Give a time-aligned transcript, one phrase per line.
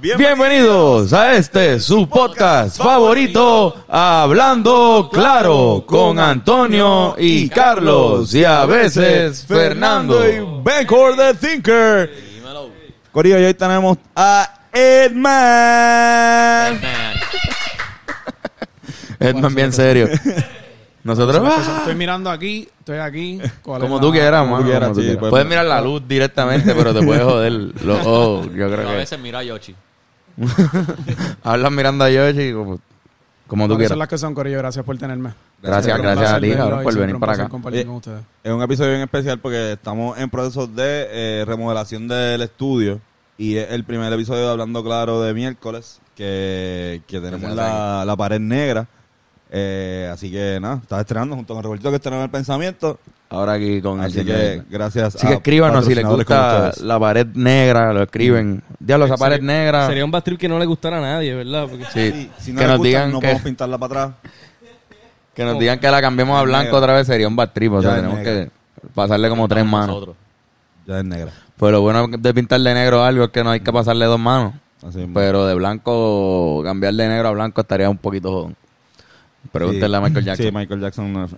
[0.00, 9.44] Bienvenidos a este su podcast favorito, Hablando Claro, con Antonio y Carlos y a veces
[9.46, 10.26] Fernando.
[10.26, 12.10] y Bencor the Thinker.
[13.12, 16.80] Corillo, y hoy tenemos a Edman.
[19.18, 20.08] Edman bien serio.
[21.02, 23.38] Nosotros Pues, ah, Estoy mirando aquí, estoy aquí.
[23.62, 25.20] ¿Cuál como es tú la- quieras, mano, tú quieras, como tú sí, quieras.
[25.20, 28.46] pues, Puedes mirar la luz directamente, pero te puedes joder los ojos.
[28.46, 29.74] Yo creo a que veces mira a Yoshi.
[31.42, 32.78] hablas mirando a Yoshi como,
[33.46, 33.98] como tú ¿Cuáles son quieras.
[33.98, 34.58] las que son, Corillo?
[34.58, 35.30] Gracias por tenerme.
[35.62, 37.50] Gracias, gracias a ti, cabrón, por venir para acá.
[37.72, 37.86] Eh.
[38.44, 43.00] Es un episodio bien especial porque estamos en proceso de eh, remodelación del estudio
[43.36, 48.16] y es el primer episodio de Hablando Claro de miércoles que, que tenemos la, la
[48.16, 48.86] pared negra.
[49.50, 52.98] Eh, así que nada, estás estrenando junto con Roberto que estrenó el pensamiento.
[53.32, 54.66] Ahora aquí con el Así señor que Edman.
[54.68, 58.60] gracias Así que escríbanos si les gusta la pared negra, lo escriben.
[58.80, 59.86] Diablo, esa pared negra.
[59.86, 61.68] Sería un bad trip que no le gustara a nadie, ¿verdad?
[61.70, 64.16] Porque Sí, Sí, si no que nos gusta, digan no que, podemos pintarla para atrás.
[65.32, 66.78] que nos digan que la cambiemos a blanco negra.
[66.78, 67.72] otra vez sería un bad trip.
[67.72, 68.44] O sea, tenemos negra.
[68.46, 68.50] que
[68.94, 69.88] pasarle como tres manos.
[69.88, 70.16] Nosotros.
[70.88, 71.30] Ya es negra.
[71.56, 74.18] Pues lo bueno de pintar de negro algo es que no hay que pasarle dos
[74.18, 74.54] manos.
[74.84, 75.06] Así.
[75.14, 78.56] Pero de blanco, cambiar de negro a blanco estaría un poquito jodón.
[79.52, 80.46] Pregúntenle a Michael Jackson.
[80.46, 81.12] Sí, Michael Jackson.
[81.12, 81.28] no-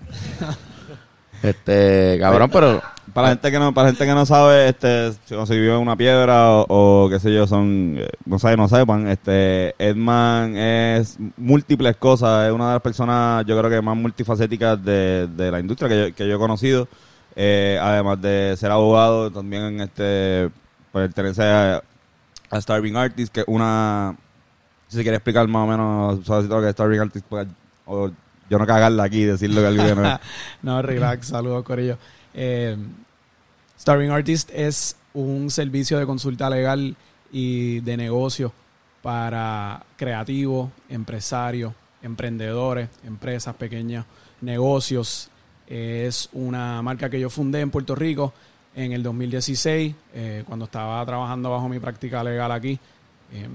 [1.42, 2.80] Este, cabrón, pero
[3.12, 6.66] Para gente que no, para gente que no sabe, este, se consiguió una piedra o,
[7.06, 12.46] o qué sé yo, son, eh, no saben, no sepan, este, Edman es múltiples cosas,
[12.46, 16.08] es una de las personas, yo creo que más multifacéticas de, de la industria que
[16.08, 16.88] yo, que yo he conocido,
[17.34, 20.50] Eh, además de ser abogado, también, este,
[20.92, 21.82] pertenece a,
[22.50, 24.14] a Starving Artist, que una,
[24.88, 27.26] si se quiere explicar más o menos, ¿sabes lo que Starving Artist?
[27.28, 27.48] Pues,
[27.86, 28.10] o
[28.52, 30.20] yo no cagarla aquí y decirlo que algo que no.
[30.62, 31.96] No, relax, saludos, Corillo.
[32.34, 32.76] Eh,
[33.80, 36.94] Starving Artist es un servicio de consulta legal
[37.32, 38.52] y de negocio
[39.00, 41.72] para creativos, empresarios,
[42.02, 44.04] emprendedores, empresas pequeñas,
[44.42, 45.30] negocios.
[45.66, 48.34] Es una marca que yo fundé en Puerto Rico
[48.74, 52.78] en el 2016, eh, cuando estaba trabajando bajo mi práctica legal aquí
[53.32, 53.48] eh,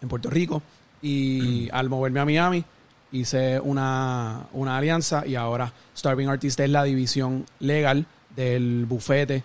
[0.00, 0.62] en Puerto Rico.
[1.02, 2.64] Y al moverme a Miami,
[3.12, 9.44] hice una, una alianza y ahora Starving Artist es la división legal del bufete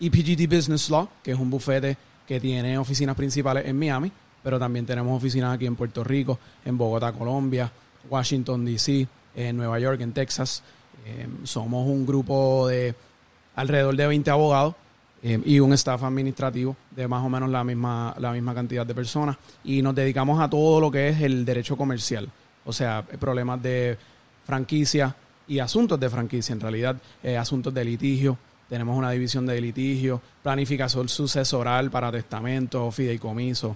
[0.00, 1.96] EPGD Business Law, que es un bufete
[2.26, 4.12] que tiene oficinas principales en Miami,
[4.42, 7.70] pero también tenemos oficinas aquí en Puerto Rico, en Bogotá, Colombia,
[8.08, 10.62] Washington, D.C., en Nueva York, en Texas.
[11.06, 12.94] Eh, somos un grupo de
[13.54, 14.74] alrededor de 20 abogados
[15.22, 18.94] eh, y un staff administrativo de más o menos la misma, la misma cantidad de
[18.94, 19.36] personas.
[19.64, 22.28] Y nos dedicamos a todo lo que es el derecho comercial.
[22.68, 23.96] O sea, problemas de
[24.44, 25.16] franquicia
[25.48, 28.36] y asuntos de franquicia, en realidad, eh, asuntos de litigio.
[28.68, 33.74] Tenemos una división de litigio, planificación sucesoral para testamentos, fideicomisos.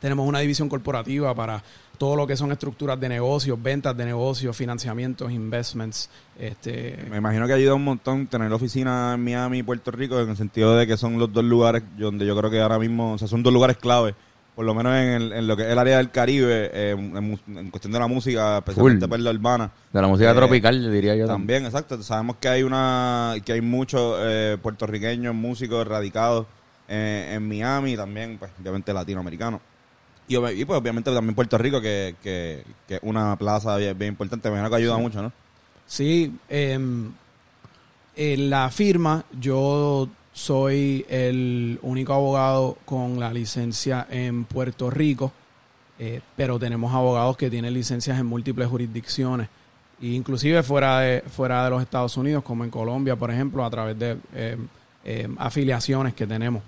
[0.00, 1.60] Tenemos una división corporativa para
[1.98, 6.08] todo lo que son estructuras de negocios, ventas de negocios, financiamientos, investments.
[6.38, 10.30] Este, Me imagino que ayuda un montón tener oficina en Miami y Puerto Rico en
[10.30, 13.18] el sentido de que son los dos lugares donde yo creo que ahora mismo, o
[13.18, 14.14] sea, son dos lugares clave,
[14.58, 17.70] por lo menos en, el- en lo que es el área del Caribe, eh, en,
[17.70, 19.08] cuestión de la música, especialmente Full.
[19.08, 19.70] pues, la urbana.
[19.92, 21.62] de la música Eh, tropical, diría yo también.
[21.62, 22.02] También, exacto.
[22.02, 26.46] Sabemos que hay una que hay muchos eh, puertorriqueños, músicos radicados
[26.88, 29.60] eh, en Miami y también, pues, obviamente latinoamericanos.
[30.26, 34.48] Y, pues obviamente también Puerto Rico, que, que, que es una plaza bien, bien importante.
[34.50, 35.30] Me imagino que ayuda mucho, ¿no?
[35.86, 37.12] Sí, em,
[38.16, 40.08] en la firma yo
[40.38, 45.32] soy el único abogado con la licencia en Puerto Rico,
[45.98, 49.48] eh, pero tenemos abogados que tienen licencias en múltiples jurisdicciones,
[50.00, 53.98] inclusive fuera de, fuera de los Estados Unidos, como en Colombia, por ejemplo, a través
[53.98, 54.68] de em,
[55.04, 56.62] em, afiliaciones que tenemos.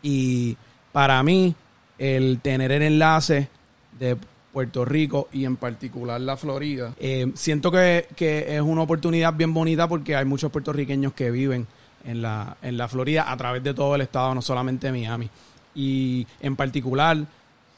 [0.00, 0.56] Y
[0.92, 1.54] para mí,
[1.98, 3.50] el tener el enlace
[3.98, 4.16] de
[4.50, 9.52] Puerto Rico y en particular la Florida, eh, siento que, que es una oportunidad bien
[9.52, 11.66] bonita porque hay muchos puertorriqueños que viven
[12.04, 15.28] en la, en la Florida a través de todo el estado, no solamente Miami.
[15.74, 17.18] Y en particular,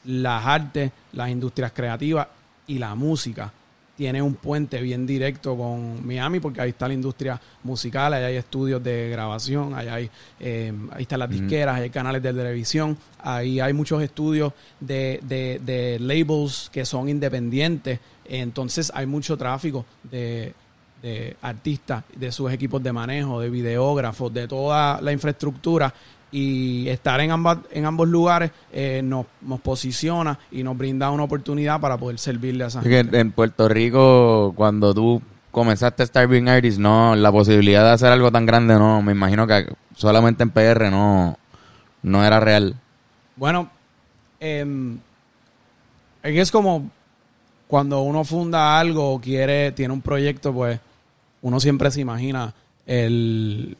[0.05, 2.27] las artes, las industrias creativas
[2.67, 3.51] y la música
[3.95, 8.35] tiene un puente bien directo con Miami porque ahí está la industria musical, ahí hay
[8.35, 12.97] estudios de grabación, ahí hay eh, ahí están las disqueras, ahí hay canales de televisión,
[13.19, 14.51] ahí hay muchos estudios
[14.81, 20.53] de, de, de labels que son independientes, entonces hay mucho tráfico de,
[21.05, 25.93] de artistas, de sus equipos de manejo, de videógrafos, de toda la infraestructura
[26.31, 31.23] y estar en, ambas, en ambos lugares eh, nos, nos posiciona y nos brinda una
[31.23, 33.19] oportunidad para poder servirle a esa gente.
[33.19, 35.21] en Puerto Rico, cuando tú
[35.51, 39.71] comenzaste Starving Artist, no, la posibilidad de hacer algo tan grande, no, me imagino que
[39.95, 41.37] solamente en PR no,
[42.01, 42.75] no era real.
[43.35, 43.69] Bueno,
[44.39, 44.97] em,
[46.23, 46.89] es como
[47.67, 50.79] cuando uno funda algo o quiere, tiene un proyecto, pues
[51.45, 52.55] uno siempre se imagina
[52.87, 53.77] el,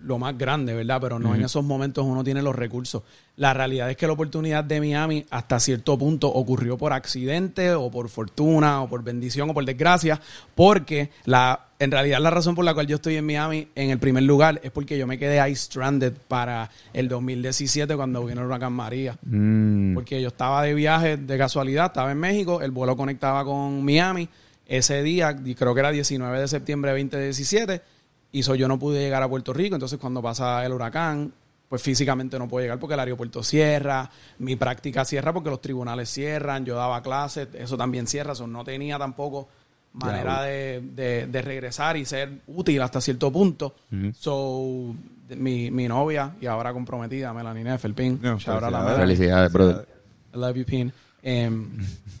[0.00, 0.98] lo más grande, ¿verdad?
[1.00, 3.04] Pero no en esos momentos uno tiene los recursos.
[3.36, 7.88] La realidad es que la oportunidad de Miami hasta cierto punto ocurrió por accidente o
[7.88, 10.20] por fortuna o por bendición o por desgracia,
[10.56, 14.00] porque la en realidad la razón por la cual yo estoy en Miami en el
[14.00, 18.48] primer lugar es porque yo me quedé ahí stranded para el 2017 cuando vino el
[18.48, 19.16] huracán María.
[19.22, 19.94] Mm.
[19.94, 24.28] Porque yo estaba de viaje de casualidad, estaba en México, el vuelo conectaba con Miami.
[24.70, 27.82] Ese día, y creo que era 19 de septiembre de 2017,
[28.30, 29.74] y so yo no pude llegar a Puerto Rico.
[29.74, 31.32] Entonces, cuando pasa el huracán,
[31.68, 34.08] pues físicamente no puedo llegar porque el aeropuerto cierra,
[34.38, 38.62] mi práctica cierra porque los tribunales cierran, yo daba clases, eso también cierra, eso no
[38.64, 39.48] tenía tampoco
[39.92, 43.74] manera de, de- de regresar y ser útil hasta cierto punto.
[44.18, 44.94] So,
[45.28, 48.70] de- mi, mi novia y ahora comprometida, Melanie Nefelpin, No, felicidades.
[48.70, 48.96] Melanie.
[48.98, 49.88] Felicidades, brother.
[50.32, 50.92] I love you, Pin.
[51.22, 51.70] Em,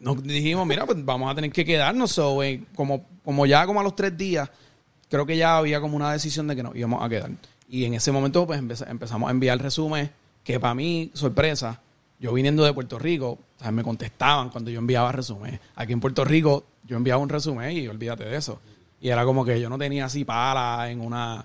[0.00, 2.12] nos dijimos, mira, pues vamos a tener que quedarnos.
[2.12, 4.48] So, eh, como, como ya como a los tres días,
[5.10, 7.30] creo que ya había como una decisión de que nos íbamos a quedar.
[7.68, 10.10] Y en ese momento, pues empeza- empezamos a enviar resumen
[10.44, 11.80] que para mí, sorpresa,
[12.20, 15.60] yo viniendo de Puerto Rico, o sea, me contestaban cuando yo enviaba resumen.
[15.76, 18.60] Aquí en Puerto Rico, yo enviaba un resumen y olvídate de eso.
[19.00, 21.44] Y era como que yo no tenía así para en una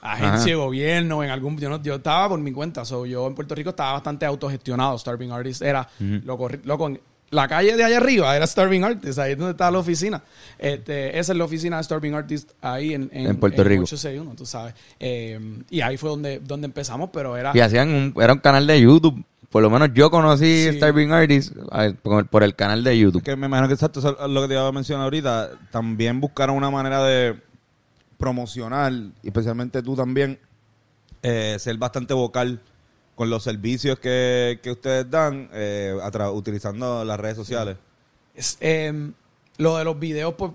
[0.00, 1.56] agencia de gobierno, en algún...
[1.58, 2.84] Yo, no- yo estaba por mi cuenta.
[2.84, 4.98] So, yo en Puerto Rico estaba bastante autogestionado.
[4.98, 5.88] Starving Artist era...
[6.24, 6.90] lo corri- loco,
[7.34, 9.18] la calle de allá arriba era Starving Artist.
[9.18, 10.22] Ahí es donde estaba la oficina.
[10.58, 13.82] Este, esa es la oficina de Starving Artist ahí en, En Puerto Rico.
[13.82, 14.74] 861, tú sabes.
[15.00, 15.38] Eh,
[15.68, 17.52] y ahí fue donde, donde empezamos, pero era...
[17.54, 19.24] Y hacían un, era un canal de YouTube.
[19.50, 20.76] Por lo menos yo conocí Sí.
[20.76, 21.54] Starving Artist
[22.02, 23.22] por, por el canal de YouTube.
[23.22, 25.50] Que me imagino que exacto, lo que te iba a mencionar ahorita.
[25.70, 27.36] También buscaron una manera de
[28.18, 28.92] promocionar,
[29.22, 30.38] especialmente tú también,
[31.22, 32.60] eh, ser bastante vocal
[33.14, 35.96] con los servicios que, que ustedes dan eh,
[36.32, 37.76] utilizando las redes sociales.
[38.34, 39.10] Es, eh,
[39.58, 40.52] lo de los videos, pues,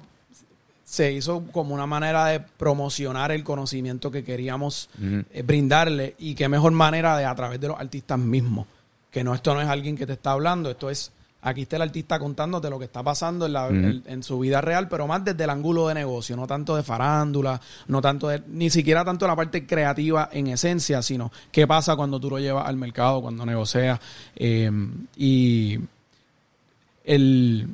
[0.84, 4.90] se hizo como una manera de promocionar el conocimiento que queríamos
[5.32, 8.66] eh, brindarle y qué mejor manera de a través de los artistas mismos.
[9.12, 11.12] Que no, esto no es alguien que te está hablando, esto es,
[11.42, 14.60] aquí está el artista contándote lo que está pasando en, la- en- en su vida
[14.62, 18.42] real, pero más desde el ángulo de negocio, no tanto de farándula, no tanto de,
[18.48, 22.68] ni siquiera tanto la parte creativa en esencia, sino qué pasa cuando tú lo llevas
[22.68, 24.00] al mercado, cuando negocias.
[24.36, 24.70] eh,
[25.16, 25.80] y
[27.06, 27.68] el,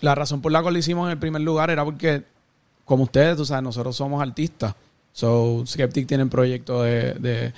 [0.00, 2.22] la razón por la cual lo hicimos en el primer lugar era porque,
[2.84, 4.74] como ustedes, tú sabes, nosotros somos artistas.
[5.12, 7.52] So, Skeptic tiene un proyecto de, de-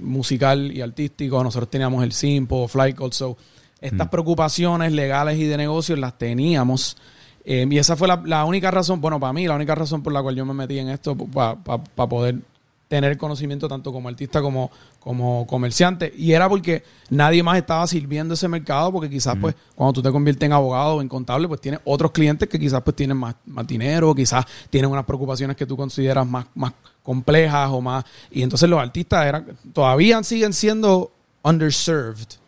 [0.00, 1.42] musical y artístico.
[1.44, 3.12] Nosotros teníamos el Simpo, Flycall.
[3.12, 3.36] So,
[3.80, 6.96] estas preocupaciones legales y de negocios las teníamos.
[7.44, 10.12] Eh, y esa fue la, la única razón, bueno, para mí, la única razón por
[10.12, 12.40] la cual yo me metí en esto, para poder
[12.88, 14.70] tener conocimiento tanto como artista como,
[15.00, 16.12] como comerciante.
[16.16, 20.12] Y era porque nadie más estaba sirviendo ese mercado, porque quizás, pues, cuando tú te
[20.12, 23.34] conviertes en abogado o en contable, pues tienes otros clientes que quizás pues tienen más,
[23.46, 28.04] más dinero, quizás tienen unas preocupaciones que tú consideras más, más complejas o más.
[28.30, 31.12] Y entonces los artistas eran, todavía siguen siendo
[31.42, 32.45] underserved.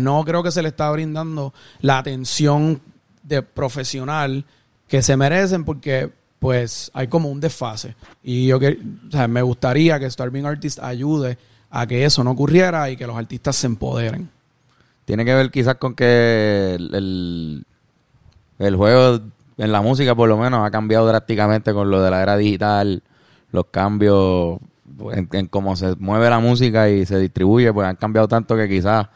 [0.00, 2.80] No creo que se le está brindando la atención
[3.22, 4.44] de profesional
[4.88, 7.94] que se merecen porque pues hay como un desfase.
[8.22, 8.78] Y yo que,
[9.28, 11.38] me gustaría que Starving Artist ayude
[11.70, 14.30] a que eso no ocurriera y que los artistas se empoderen.
[15.04, 17.64] Tiene que ver quizás con que el,
[18.58, 19.20] el, juego
[19.56, 23.02] en la música por lo menos ha cambiado drásticamente con lo de la era digital,
[23.52, 24.58] los cambios
[25.12, 28.68] en, en cómo se mueve la música y se distribuye, pues han cambiado tanto que
[28.68, 29.06] quizás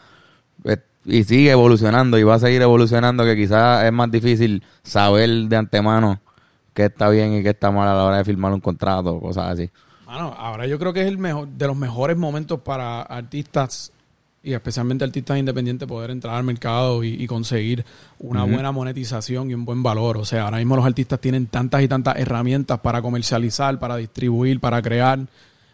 [1.04, 5.56] y sigue evolucionando y va a seguir evolucionando que quizás es más difícil saber de
[5.56, 6.20] antemano
[6.74, 9.20] qué está bien y qué está mal a la hora de firmar un contrato o
[9.20, 9.70] cosas así.
[10.04, 13.92] Bueno, ahora yo creo que es el mejor de los mejores momentos para artistas
[14.42, 17.84] y especialmente artistas independientes poder entrar al mercado y, y conseguir
[18.18, 20.16] una buena monetización y un buen valor.
[20.16, 24.58] O sea, ahora mismo los artistas tienen tantas y tantas herramientas para comercializar, para distribuir,
[24.58, 25.20] para crear.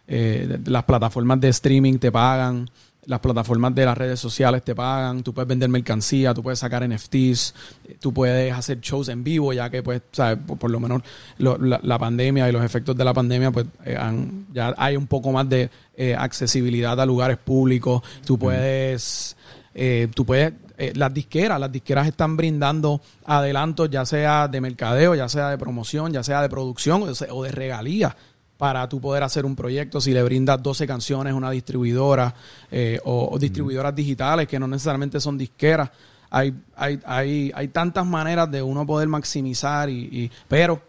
[0.09, 2.69] Eh, las plataformas de streaming te pagan,
[3.07, 6.87] las plataformas de las redes sociales te pagan, tú puedes vender mercancía, tú puedes sacar
[6.89, 7.55] NFTs,
[8.01, 10.39] tú puedes hacer shows en vivo, ya que pues, ¿sabes?
[10.47, 11.03] Por, por lo menos
[11.39, 14.97] lo- la, la pandemia y los efectos de la pandemia, pues eh, han- ya hay
[14.97, 19.37] un poco más de eh, accesibilidad a lugares públicos, tú puedes,
[19.75, 25.15] eh, tú puedes, eh, las disqueras, las disqueras están brindando adelantos, ya sea de mercadeo,
[25.15, 28.15] ya sea de promoción, ya sea de producción o de- o de regalías
[28.59, 32.35] para tú poder hacer un proyecto, si le brindas 12 canciones a una distribuidora
[32.71, 35.91] eh, o, o distribuidoras digitales que no necesariamente son disqueras.
[36.31, 40.81] Hay, hay, hay, hay tantas maneras de uno poder maximizar, y, y- pero,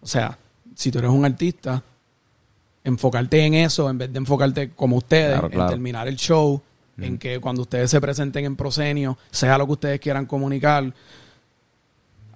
[0.00, 0.38] o sea,
[0.74, 1.82] si tú eres un artista,
[2.84, 5.64] enfocarte en eso en vez de enfocarte como ustedes, Claro, claro.
[5.64, 6.60] en terminar el show
[6.98, 10.92] en que cuando ustedes se presenten en prosenio, sea lo que ustedes quieran comunicar,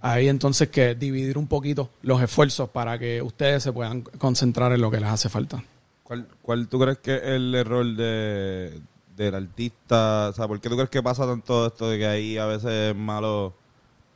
[0.00, 4.80] ahí entonces que dividir un poquito los esfuerzos para que ustedes se puedan concentrar en
[4.80, 5.62] lo que les hace falta.
[6.02, 8.80] ¿Cuál, ¿Cuál tú crees que es el error de,
[9.16, 10.28] del artista?
[10.30, 12.94] O sea, ¿por qué tú crees que pasa tanto esto de que hay a veces
[12.94, 13.52] malos,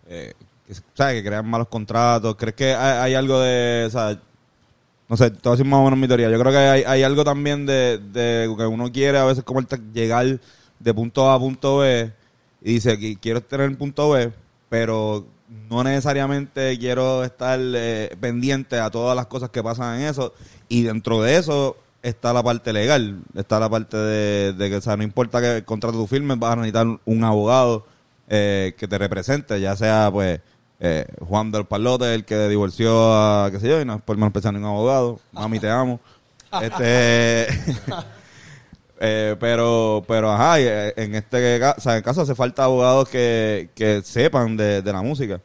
[0.06, 0.34] eh,
[0.66, 1.16] que, ¿sabes?
[1.16, 2.36] que crean malos contratos?
[2.36, 4.20] ¿Crees que hay, hay algo de, o sea,
[5.10, 6.30] no sé, a decir más o menos mi teoría.
[6.30, 9.60] Yo creo que hay, hay algo también de, que uno quiere a veces como
[9.92, 10.38] llegar
[10.78, 12.12] de punto A a punto B
[12.62, 14.30] y dice quiero tener el punto B,
[14.68, 15.26] pero
[15.68, 20.32] no necesariamente quiero estar eh, pendiente a todas las cosas que pasan en eso.
[20.68, 24.80] Y dentro de eso está la parte legal, está la parte de, de que, o
[24.80, 27.84] sea, no importa que el contrato tu firmes, vas a necesitar un abogado
[28.28, 30.40] eh, que te represente, ya sea, pues,
[30.78, 34.16] eh, Juan del Palote, el que divorció a, qué sé yo, y no es por
[34.16, 35.20] menospreciar a ningún abogado.
[35.32, 36.00] Mami, te amo.
[36.62, 37.46] Este...
[39.02, 43.08] Eh, pero, pero ajá, eh, en este ca- o sea, en caso hace falta abogados
[43.08, 45.40] que, que sepan de, de la música.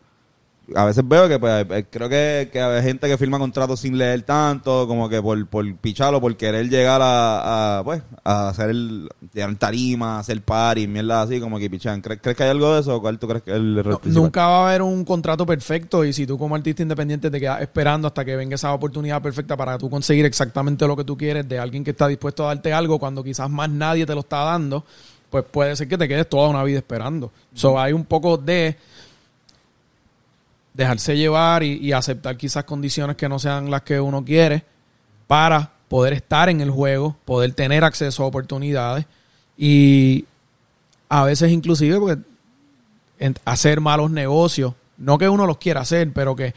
[0.73, 4.23] A veces veo que pues, creo que, que hay gente que firma contratos sin leer
[4.23, 9.07] tanto, como que por, por picharlo, por querer llegar a, a, pues, a hacer el,
[9.31, 12.01] llegar tarima, hacer party, mierda así, como que pichan.
[12.01, 13.99] ¿Crees, crees que hay algo de eso cuál tú crees que es el error No,
[13.99, 14.23] principal?
[14.23, 17.61] nunca va a haber un contrato perfecto y si tú como artista independiente te quedas
[17.61, 21.47] esperando hasta que venga esa oportunidad perfecta para tú conseguir exactamente lo que tú quieres
[21.47, 24.37] de alguien que está dispuesto a darte algo cuando quizás más nadie te lo está
[24.37, 24.83] dando,
[25.29, 27.31] pues puede ser que te quedes toda una vida esperando.
[27.53, 28.77] So hay un poco de
[30.75, 34.63] dejarse llevar y, aceptar quizás condiciones que no sean las que uno quiere
[35.27, 39.05] para poder estar en el juego, poder tener acceso a oportunidades
[39.57, 40.25] y
[41.07, 42.21] a veces inclusive porque
[43.45, 44.73] hacer malos negocios.
[44.97, 46.53] No que uno los quiera hacer, pero que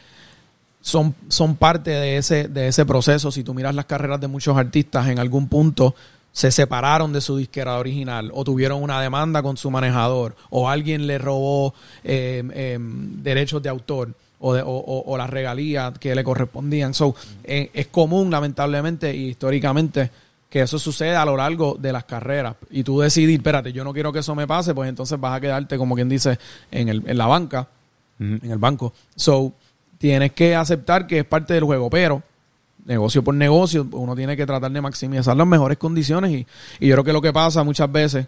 [0.81, 3.31] son, son parte de ese, de ese proceso.
[3.31, 5.95] Si tú miras las carreras de muchos artistas, en algún punto
[6.39, 11.05] se separaron de su disquera original o tuvieron una demanda con su manejador o alguien
[11.05, 16.15] le robó eh, eh, derechos de autor o, de, o, o- o las regalías que
[16.15, 16.93] le correspondían.
[16.93, 20.11] So, eh, es común, lamentablemente y históricamente,
[20.49, 22.55] que eso sucede a lo largo de las carreras.
[22.71, 25.41] Y tú decidir, espérate, yo no quiero que eso me pase, pues entonces vas a
[25.41, 26.39] quedarte, como quien dice,
[26.71, 27.67] en, el, en la banca,
[28.17, 28.93] en el banco.
[29.13, 29.51] So,
[29.97, 32.23] tienes que aceptar que es parte del juego, pero
[32.89, 36.47] negocio por negocio, uno tiene que tratar de maximizar las mejores condiciones y,
[36.79, 38.25] y yo creo que lo que pasa muchas veces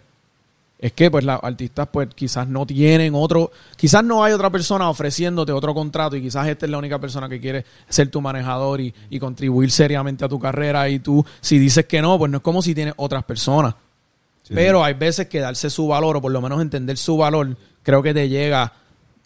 [0.78, 4.88] es que pues los artistas pues quizás no tienen otro, quizás no hay otra persona
[4.88, 8.80] ofreciéndote otro contrato y quizás esta es la única persona que quiere ser tu manejador
[8.80, 12.38] y, y contribuir seriamente a tu carrera y tú si dices que no, pues no
[12.38, 13.74] es como si tienes otras personas.
[14.48, 18.02] Pero hay veces que darse su valor o por lo menos entender su valor creo
[18.02, 18.72] que te llega,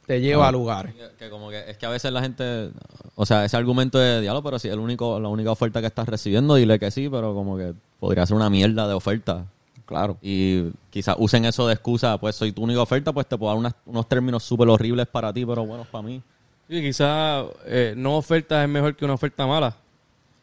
[0.06, 0.94] te lleva a lugares.
[0.94, 2.70] Que, que como que es que a veces la gente,
[3.14, 5.86] o sea, ese argumento de diálogo, pero si es el único, la única oferta que
[5.88, 9.44] estás recibiendo, dile que sí, pero como que podría ser una mierda de oferta.
[9.84, 10.16] Claro.
[10.20, 13.58] Y quizás usen eso de excusa, pues soy tu única oferta, pues te puedo dar
[13.58, 16.20] unas- unos términos súper horribles para ti, pero buenos para mí.
[16.68, 19.76] Y quizás eh, no oferta es mejor que una oferta mala.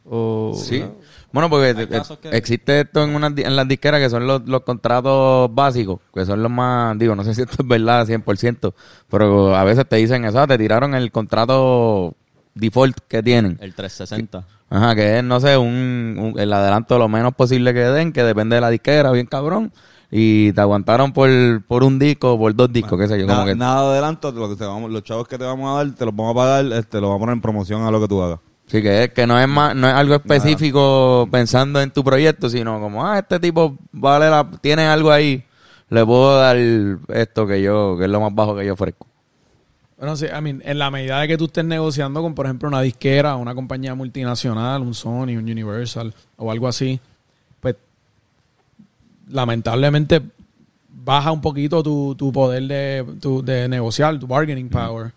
[0.09, 0.79] O, Sí.
[0.79, 0.95] ¿no?
[1.33, 1.97] Bueno, porque que-
[2.37, 6.41] existe esto en, unas en las disqueras que son los, los contratos básicos, que son
[6.41, 8.73] los más, digo, no sé si esto es verdad 100%,
[9.09, 12.15] pero a veces te dicen eso, ah, te tiraron el contrato
[12.53, 13.57] default que tienen.
[13.61, 14.45] El 360.
[14.69, 18.23] Ajá, que es, no sé, un, un- el adelanto lo menos posible que den, que
[18.23, 19.71] depende de la disquera, bien cabrón.
[20.15, 21.29] Y te aguantaron por,
[21.65, 23.55] por un disco, por dos discos, qué sé yo, como que...
[23.55, 26.05] nada de adelanto, lo que te vamos, los chavos que te vamos a dar, te
[26.05, 28.21] los vamos a pagar, este, los vamos a poner en promoción a lo que tú
[28.21, 28.39] hagas.
[28.67, 32.79] Sí, que que no es más, no es algo específico pensando en tu proyecto, sino
[32.79, 35.43] como, ah, este tipo vale la, tiene algo ahí,
[35.89, 39.05] le puedo dar esto que yo, que es lo más bajo que yo ofrezco.
[39.97, 42.67] Bueno, sí, I mean, en la medida de que tú estés negociando con, por ejemplo,
[42.67, 46.99] una disquera, una compañía multinacional, un Sony, un Universal o algo así,
[47.59, 47.75] pues
[49.29, 50.21] lamentablemente
[50.89, 55.11] baja un poquito tu, tu poder de, tu- de negociar, tu bargaining power.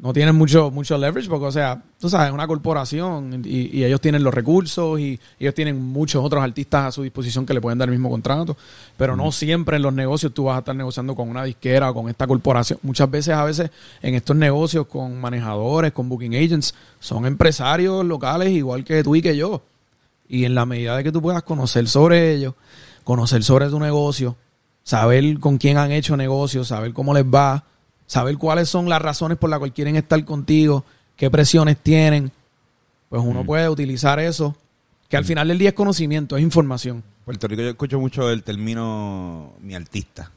[0.00, 3.84] No tienes mucho, mucho leverage porque, o sea, tú sabes, es una corporación y, y
[3.84, 7.60] ellos tienen los recursos y ellos tienen muchos otros artistas a su disposición que le
[7.60, 8.56] pueden dar el mismo contrato.
[8.96, 11.94] Pero no siempre en los negocios tú vas a estar negociando con una disquera o
[11.94, 12.78] con esta corporación.
[12.82, 18.50] Muchas veces, a veces, en estos negocios con manejadores, con booking agents, son empresarios locales
[18.50, 19.62] igual que tú y que yo.
[20.28, 22.54] Y en la medida de que tú puedas conocer sobre ellos,
[23.02, 24.36] conocer sobre tu negocio,
[24.84, 27.64] saber con quién han hecho negocios, saber cómo les va,
[28.08, 30.84] saber cuáles son las razones por las cuales quieren estar contigo,
[31.14, 32.32] qué presiones tienen,
[33.08, 34.56] pues uno puede utilizar eso,
[35.08, 37.04] que al final del día es conocimiento, es información.
[37.24, 40.32] Puerto Rico yo escucho mucho el término mi artista.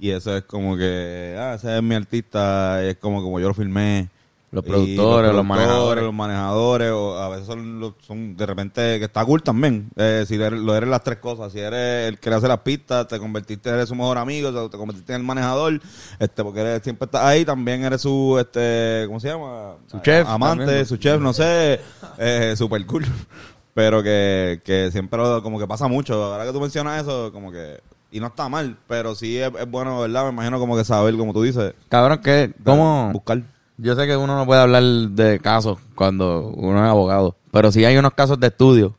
[0.00, 3.54] Y eso es como que, ah, ese es mi artista, es como como yo lo
[3.54, 4.08] filmé.
[4.52, 6.02] Los Y productores, los manejadores.
[6.04, 9.88] los manejadores, o a veces son, los- son de repente que está cool también.
[9.94, 12.58] Eh, si eres, lo eres las tres cosas, si eres el que le hace las
[12.58, 15.80] pistas, te convertiste eres su mejor amigo, o sea, te convertiste en el manejador,
[16.18, 19.76] este, porque eres, siempre estás ahí, también eres su, este, ¿cómo se llama?
[19.86, 20.86] Su chef amante, también.
[20.86, 21.78] su chef, no sé,
[22.18, 23.06] eh, super cool.
[23.72, 26.24] Pero que, que siempre lo- como que pasa mucho.
[26.24, 27.80] Ahora que tú mencionas eso, como que
[28.10, 30.24] y no está mal, pero sí es, es bueno, ¿verdad?
[30.24, 33.10] Me imagino como que saber, como tú dices, Cabrón, que ¿cómo?
[33.12, 33.42] buscar.
[33.82, 37.84] Yo sé que uno no puede hablar de casos cuando uno es abogado, pero sí
[37.84, 38.94] hay unos casos de estudio,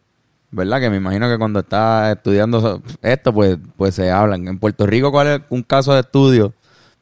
[0.50, 0.80] ¿verdad?
[0.80, 4.48] Que me imagino que cuando está estudiando esto, pues, pues se hablan.
[4.48, 6.54] En Puerto Rico, ¿cuál es un caso de estudio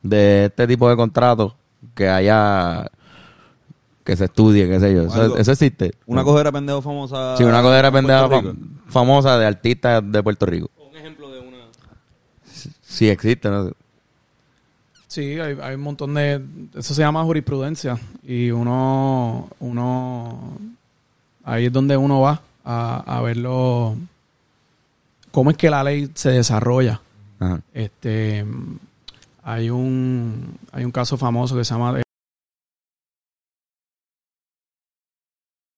[0.01, 1.53] de este tipo de contratos
[1.95, 2.89] que haya
[4.03, 5.03] que se estudie, qué sé yo?
[5.03, 5.37] Eso, Algo.
[5.37, 5.93] eso existe.
[6.05, 7.37] Una cogera pendejo famosa.
[7.37, 7.61] Sí, una
[8.27, 8.55] fam- Rico.
[8.87, 10.69] famosa de artistas de Puerto Rico.
[10.89, 11.57] Un ejemplo de una...
[12.81, 13.71] Sí existe, ¿no?
[15.09, 16.39] Sí, hay, hay un montón de...
[16.75, 17.97] Eso se llama jurisprudencia.
[18.23, 19.49] Y uno...
[19.59, 20.57] uno
[21.43, 23.97] ahí es donde uno va a, a verlo...
[25.31, 27.01] Cómo es que la ley se desarrolla.
[27.39, 27.59] Ajá.
[27.73, 28.45] Este...
[29.41, 30.59] Hay un...
[30.71, 32.01] Hay un caso famoso que se llama...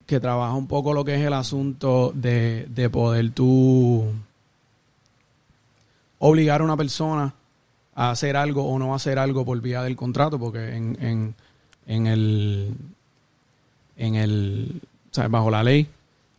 [0.05, 4.11] que trabaja un poco lo que es el asunto de, de poder tú
[6.19, 7.33] obligar a una persona
[7.95, 11.35] a hacer algo o no hacer algo por vía del contrato, porque en, en,
[11.87, 12.75] en el
[13.97, 14.81] en el
[15.17, 15.87] o bajo la ley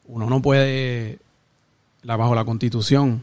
[0.08, 1.18] uno no puede
[2.02, 3.22] la bajo la constitución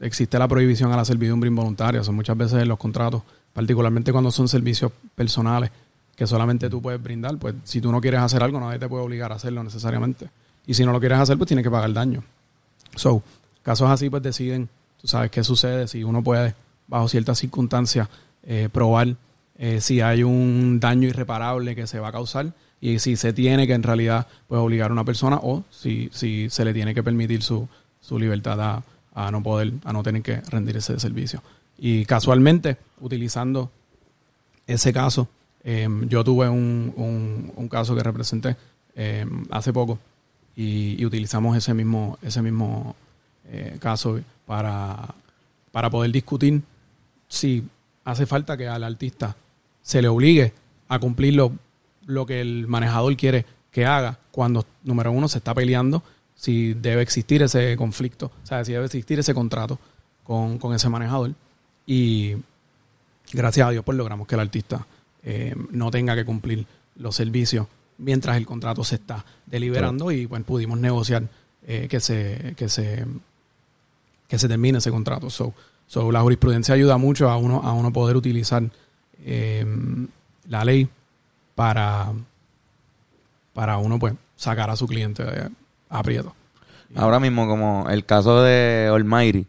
[0.00, 4.12] existe la prohibición a la servidumbre involuntaria, o sea, muchas veces en los contratos, particularmente
[4.12, 5.70] cuando son servicios personales
[6.16, 9.04] que solamente tú puedes brindar, pues si tú no quieres hacer algo, nadie te puede
[9.04, 10.28] obligar a hacerlo necesariamente.
[10.66, 12.22] Y si no lo quieres hacer, pues tienes que pagar el daño.
[12.94, 13.22] So,
[13.62, 14.68] casos así pues deciden,
[15.00, 16.54] tú sabes qué sucede, si uno puede,
[16.90, 18.08] bajo ciertas circunstancias,
[18.42, 19.16] eh, probar
[19.58, 23.66] eh, si hay un daño irreparable que se va a causar y si se tiene
[23.66, 27.02] que en realidad pues obligar a una persona o si, si se le tiene que
[27.02, 27.68] permitir su,
[28.00, 28.82] su libertad
[29.14, 31.42] a, no poder, a no tener que rendir ese servicio.
[31.78, 33.70] Y casualmente, utilizando
[34.66, 35.28] ese caso,
[35.64, 36.92] eh, yo tuve un,
[37.56, 38.56] un- caso que representé
[38.96, 39.98] eh, hace poco
[40.56, 42.96] y, y utilizamos ese mismo, ese mismo
[43.48, 45.14] eh, caso para,
[45.70, 46.62] para poder discutir
[47.30, 47.64] si
[48.04, 49.34] hace falta que al artista
[49.80, 50.52] se le obligue
[50.88, 51.52] a cumplir lo,
[52.04, 56.02] lo que el manejador quiere que haga cuando, número uno, se está peleando,
[56.34, 59.78] si debe existir ese conflicto, o sea, si debe existir ese contrato
[60.24, 61.32] con, con ese manejador.
[61.86, 62.34] Y
[63.32, 64.86] gracias a Dios, pues logramos que el artista
[65.22, 66.66] eh, no tenga que cumplir
[66.96, 67.66] los servicios
[67.98, 71.28] mientras el contrato se está deliberando y pues pudimos negociar
[71.66, 73.04] eh, que se que se
[74.26, 75.28] que se termine ese contrato.
[75.28, 75.52] So,
[75.90, 78.62] so, la jurisprudencia ayuda mucho a uno a uno poder utilizar
[79.24, 79.66] eh,
[80.48, 80.88] la ley
[81.56, 82.12] para
[83.52, 85.50] para uno pues sacar a su cliente de
[85.88, 86.32] aprieto.
[86.94, 89.46] Ahora mismo, como el caso de Almighty,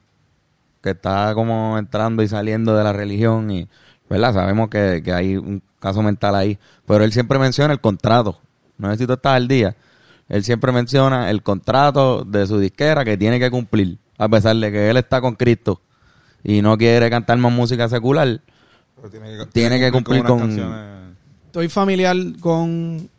[0.82, 3.68] que está como entrando y saliendo de la religión, y
[4.10, 4.34] ¿verdad?
[4.34, 8.40] Sabemos que, que hay un caso mental ahí, pero él siempre menciona el contrato.
[8.78, 9.76] No tú estás al día.
[10.28, 14.72] Él siempre menciona el contrato de su disquera que tiene que cumplir, a pesar de
[14.72, 15.80] que él está con Cristo
[16.44, 18.42] y no quiere cantar más música secular.
[18.96, 21.02] Pero tiene Tiene que cumplir con- canciones.
[21.48, 23.10] Estoy familiar con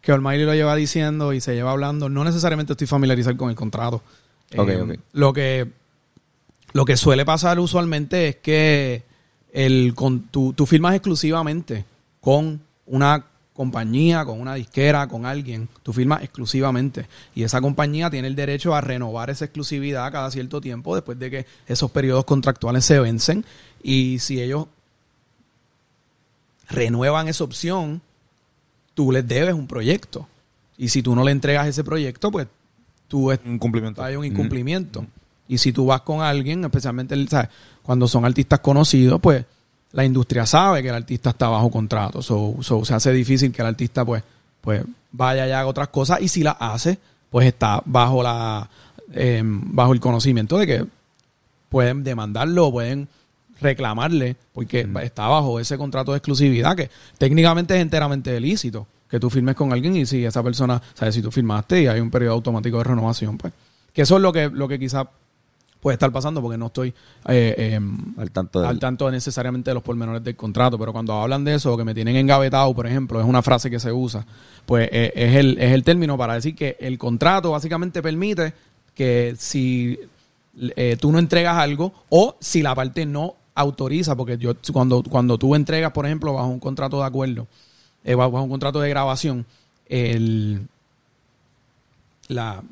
[0.00, 2.08] que Almighty lo lleva diciendo y se lleva hablando.
[2.08, 4.02] No necesariamente estoy familiarizado con el contrato.
[4.56, 4.90] Ok, Eh, ok.
[5.12, 5.68] Lo que
[6.72, 9.02] lo que suele pasar usualmente es que
[9.52, 11.84] el con, tú, tú firmas exclusivamente
[12.20, 13.24] con una
[13.64, 15.68] compañía, con una disquera, con alguien.
[15.82, 17.06] Tú firmas exclusivamente.
[17.34, 21.30] Y esa compañía tiene el derecho a renovar esa exclusividad cada cierto tiempo después de
[21.30, 23.44] que esos periodos contractuales se vencen.
[23.82, 24.66] Y si ellos
[26.70, 28.00] renuevan esa opción,
[28.94, 30.26] tú les debes un proyecto.
[30.78, 32.46] Y si tú no le entregas ese proyecto, pues
[33.08, 34.02] tú es- Un cumplimiento.
[34.02, 35.04] hay un incumplimiento.
[35.48, 37.50] Y si tú vas con alguien, especialmente el- ¿sabes?
[37.82, 39.44] cuando son artistas conocidos, pues
[39.92, 42.22] la industria sabe que el artista está bajo contrato.
[42.22, 44.22] So, so, se hace difícil que el artista pues,
[44.60, 46.20] pues vaya y haga otras cosas.
[46.20, 46.98] Y si las hace,
[47.30, 48.68] pues está bajo la
[49.12, 50.86] eh, bajo el conocimiento de que
[51.68, 53.08] pueden demandarlo pueden
[53.60, 59.28] reclamarle porque está bajo ese contrato de exclusividad que técnicamente es enteramente ilícito que tú
[59.28, 62.34] firmes con alguien y si esa persona, sabes, si tú firmaste y hay un periodo
[62.34, 63.52] automático de renovación, pues
[63.92, 65.06] que eso es lo que lo que quizás
[65.80, 66.90] puede estar pasando porque no estoy
[67.26, 67.80] eh, eh,
[68.18, 71.76] Al tanto al tanto necesariamente de los pormenores del contrato, pero cuando hablan de eso,
[71.76, 74.26] que me tienen engavetado, por ejemplo, es una frase que se usa,
[74.66, 78.52] pues eh, es, el, es el término para decir que el contrato básicamente permite
[78.94, 79.98] que si
[80.76, 85.38] eh, tú no entregas algo o si la parte no autoriza, porque yo cuando, cuando
[85.38, 87.46] tú entregas, por ejemplo, bajo un contrato de acuerdo,
[88.04, 89.46] bajo un contrato de grabación,
[89.86, 90.66] el,
[92.28, 92.62] la,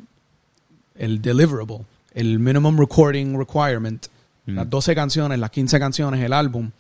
[0.95, 1.81] el deliverable,
[2.15, 4.07] el minimum recording requirement,
[4.47, 6.71] las 12 canciones, las 15 canciones, el álbum,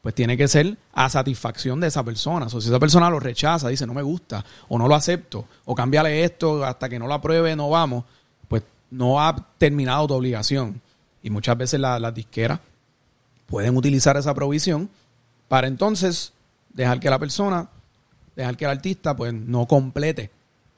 [0.00, 2.46] pues tiene que ser a satisfacción de esa persona.
[2.46, 5.44] O sea, si esa persona lo rechaza, dice no me gusta, o no lo acepto,
[5.66, 8.04] o cámbiale esto hasta que no lo apruebe, no vamos,
[8.48, 10.80] pues no ha terminado tu obligación.
[11.22, 12.60] Y muchas veces la- las disqueras
[13.46, 14.88] pueden utilizar esa provisión
[15.48, 16.32] para entonces
[16.72, 17.68] dejar que la persona,
[18.36, 20.30] dejar que el artista, pues no complete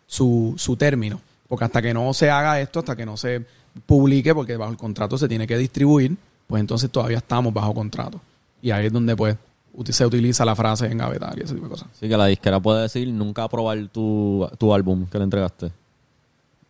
[0.06, 1.20] su, su término.
[1.48, 3.44] Porque hasta que no se haga esto, hasta que no se
[3.86, 8.20] publique, porque bajo el contrato se tiene que distribuir, pues entonces todavía estamos bajo contrato.
[8.62, 9.36] Y ahí es donde pues
[9.90, 11.88] se utiliza la frase engavetar y ese tipo de cosas.
[11.96, 15.70] Así que la disquera puede decir nunca aprobar tu, tu álbum que le entregaste.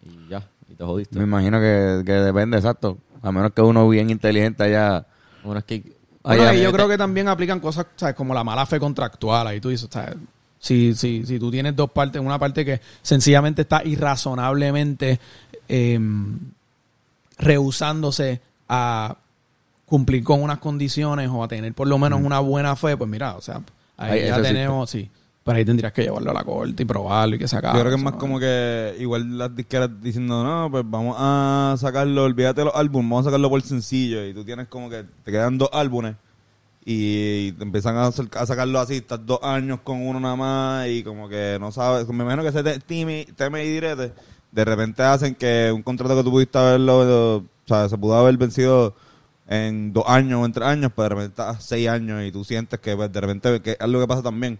[0.03, 1.19] Y ya, y te jodiste.
[1.19, 2.99] Me imagino que, que depende, exacto.
[3.23, 5.07] A menos que uno bien inteligente haya...
[5.43, 5.83] Bueno, es que
[6.23, 8.15] Bueno, haya- ahí yo creo que también aplican cosas ¿sabes?
[8.15, 9.47] como la mala fe contractual.
[9.47, 10.17] Ahí tú dices, ¿sabes?
[10.59, 15.19] Si, si, si tú tienes dos partes, una parte que sencillamente está irrazonablemente
[15.69, 16.39] em,
[17.40, 19.16] rehusándose a
[19.87, 23.35] cumplir con unas condiciones o a tener por lo menos una buena fe, pues mira,
[23.37, 23.61] o sea,
[23.96, 25.11] ahí Ahí, ya tenemos, sí.
[25.42, 27.79] Pero ahí tendrías que llevarlo a la corte y probarlo y que se acabe.
[27.79, 31.16] Yo creo que es más no- como que igual las disqueras diciendo, no, pues vamos
[31.18, 34.24] a sacarlo, olvídate los álbumes, vamos a sacarlo por sencillo.
[34.26, 36.14] Y tú tienes como que te quedan dos álbumes
[36.85, 41.03] y te empiezan a, a sacarlo así, estás dos años con uno nada más y
[41.03, 42.07] como que no sabes.
[42.09, 44.12] Me imagino que ese teme y direte,
[44.53, 48.37] de repente hacen que un contrato que tú pudiste haberlo, o sea, se pudo haber
[48.37, 48.95] vencido
[49.47, 52.45] en dos años o en tres años, pero de repente estás seis años y tú
[52.45, 54.59] sientes que pues, de repente que es lo que pasa también.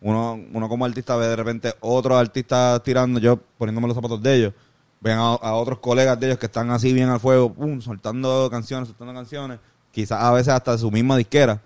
[0.00, 4.34] Uno, uno como artista ve de repente otros artistas tirando, yo poniéndome los zapatos de
[4.34, 4.52] ellos,
[5.00, 8.48] ven a, a otros colegas de ellos que están así bien al fuego, pum, soltando
[8.50, 9.60] canciones, soltando canciones,
[9.92, 11.62] quizás a veces hasta su misma disquera,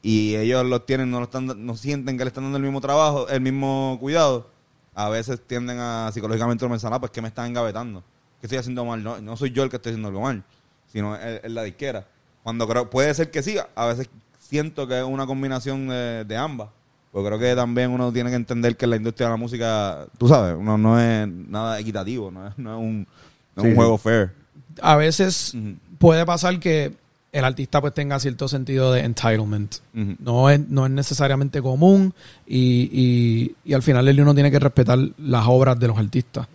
[0.00, 2.80] y ellos los tienen, no lo están, no sienten que le están dando el mismo
[2.80, 4.48] trabajo, el mismo cuidado,
[4.94, 8.02] a veces tienden a psicológicamente pensar, ah, pues que me están engavetando,
[8.40, 10.42] que estoy haciendo mal, no, no soy yo el que estoy haciendo algo mal,
[10.86, 12.06] sino es, la disquera.
[12.42, 16.36] Cuando creo, puede ser que sí, a veces siento que es una combinación de, de
[16.36, 16.68] ambas.
[17.12, 20.28] Pues creo que también uno tiene que entender que la industria de la música, tú
[20.28, 23.06] sabes, uno no es nada equitativo, no es, no es un,
[23.54, 24.32] no es Sí, un juego fair.
[24.80, 25.54] A veces
[25.98, 26.94] puede pasar que
[27.32, 29.74] el artista pues tenga cierto sentido de entitlement.
[30.20, 32.12] No es, no es necesariamente común
[32.46, 36.46] y, y, y al final el uno tiene que respetar las obras de los artistas.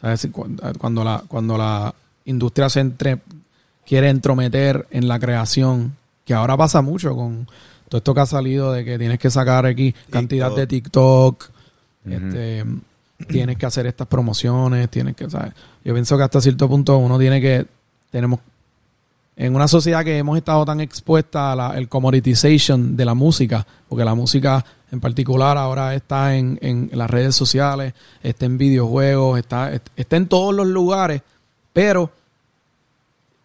[0.00, 0.28] ¿Sabes?
[0.30, 1.94] Cu- Cuando la, cuando la
[2.26, 3.18] industria se entre,
[3.86, 5.96] quiere entrometer en la creación,
[6.26, 7.46] que ahora pasa mucho con
[7.88, 11.44] todo esto que ha salido de que tienes que sacar aquí cantidad de TikTok,
[12.04, 12.64] este,
[13.28, 15.52] tienes que hacer estas promociones, tienes que, ¿sabes?
[15.84, 17.64] Yo pienso que hasta cierto punto uno tiene que,
[18.10, 18.40] tenemos
[19.36, 23.66] en una sociedad que hemos estado tan expuesta a la, el commoditization de la música,
[23.88, 29.38] porque la música en particular ahora está en, en las redes sociales, está en videojuegos,
[29.38, 31.20] está, está en todos los lugares,
[31.74, 32.10] pero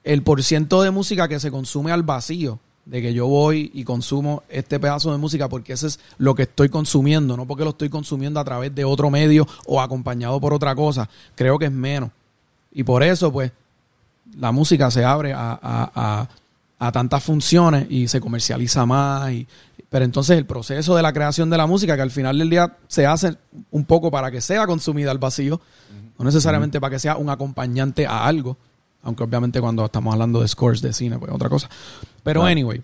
[0.04, 4.44] el porciento de música que se consume al vacío, de que yo voy y consumo
[4.50, 7.90] este pedazo de música porque ese es lo que estoy consumiendo, no porque lo estoy
[7.90, 12.12] consumiendo a través de otro medio o acompañado por otra cosa, creo que es menos.
[12.72, 13.52] Y por eso, pues,
[14.40, 16.28] la música se abre a, a- a-
[16.80, 19.32] a tantas funciones y se comercializa más.
[19.32, 19.48] Y,
[19.90, 22.78] pero entonces el proceso de la creación de la música, que al final del día
[22.88, 23.36] se hace
[23.72, 25.62] un poco para que sea consumida al vacío,
[26.18, 28.58] no necesariamente para que sea un acompañante a algo,
[29.04, 31.70] aunque obviamente cuando estamos hablando de scores de cine, pues otra cosa.
[32.24, 32.82] Pero anyway,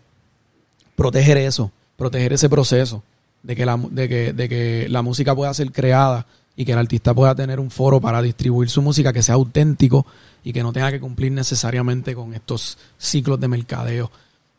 [0.95, 3.03] proteger eso, proteger ese proceso
[3.43, 6.25] de que, la, de, que, de que la música pueda ser creada
[6.57, 10.05] y que el artista pueda tener un foro para distribuir su música que sea auténtico
[10.43, 14.11] y que no tenga que cumplir necesariamente con estos ciclos de mercadeo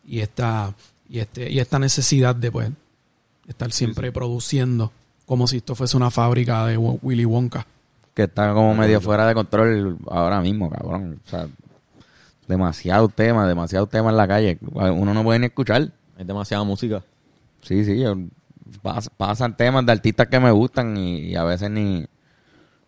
[0.07, 0.73] y esta,
[1.11, 2.71] y este, y esta necesidad de pues
[3.49, 4.93] estar siempre produciendo
[5.27, 7.67] como si esto fuese una fábrica de Willy Wonka.
[8.15, 11.21] que está como medio fuera de control ahora mismo, cabrón.
[11.27, 11.47] O sea,
[12.47, 14.59] demasiado tema, demasiado tema en la calle.
[14.73, 15.91] Uno no puede ni escuchar.
[16.17, 17.03] hay demasiada música.
[17.63, 17.99] Sí, sí.
[18.01, 18.17] yo-
[18.83, 22.07] pas- pasan temas de artistas que me gustan y, y a veces ni...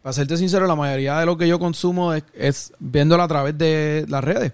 [0.03, 3.57] Para serte sincero, la mayoría de lo que yo consumo es, es viéndolo a través
[3.59, 4.53] de las redes.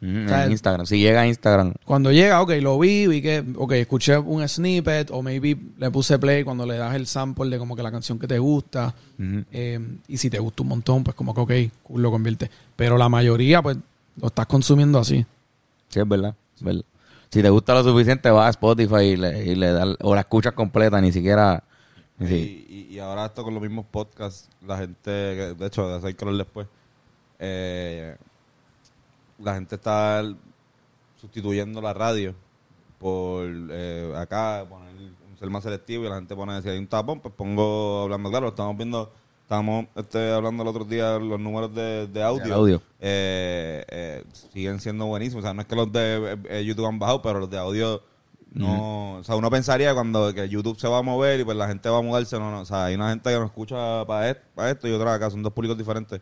[0.00, 0.86] Mm, O sea, en Instagram.
[0.86, 1.74] Si llega a Instagram.
[1.84, 6.16] Cuando llega, ok, lo vi, vi que, ok, escuché un snippet o maybe le puse
[6.20, 8.94] play cuando le das el sample de como que la canción que te gusta.
[9.50, 12.48] Eh, y si te gusta un montón, pues como que, ok, lo convierte.
[12.76, 13.76] Pero la mayoría, pues,
[14.20, 15.26] lo estás consumiendo así.
[15.88, 16.36] Sí, es verdad.
[16.56, 16.84] es verdad.
[17.30, 19.96] Si te gusta lo suficiente, vas a Spotify y le, y le das...
[20.00, 21.62] O la escuchas completa, ni siquiera...
[22.20, 22.34] Y,
[22.68, 26.36] y- y ahora esto con los mismos podcasts, la gente, de hecho, de hacer calor
[26.36, 26.66] después,
[27.38, 28.16] eh,
[29.38, 30.22] la gente está
[31.20, 32.34] sustituyendo la radio
[32.98, 36.88] por eh, acá poner un ser más selectivo y la gente pone, si hay un
[36.88, 39.12] tapón, pues pongo hablando claro, estamos viendo,
[39.48, 42.82] estamos este, hablando el otro día los números de, de audio, De audio.
[43.00, 46.98] Eh, eh, siguen siendo buenísimos, o sea, no es que los de eh, YouTube han
[46.98, 48.02] bajado, pero los de audio
[48.52, 51.66] no, o sea, uno pensaría cuando que YouTube se va a mover y pues la
[51.66, 54.30] gente va a mudarse, no, no, o sea, hay una gente que nos escucha para
[54.30, 56.20] esto, y otra acá, son dos públicos diferentes.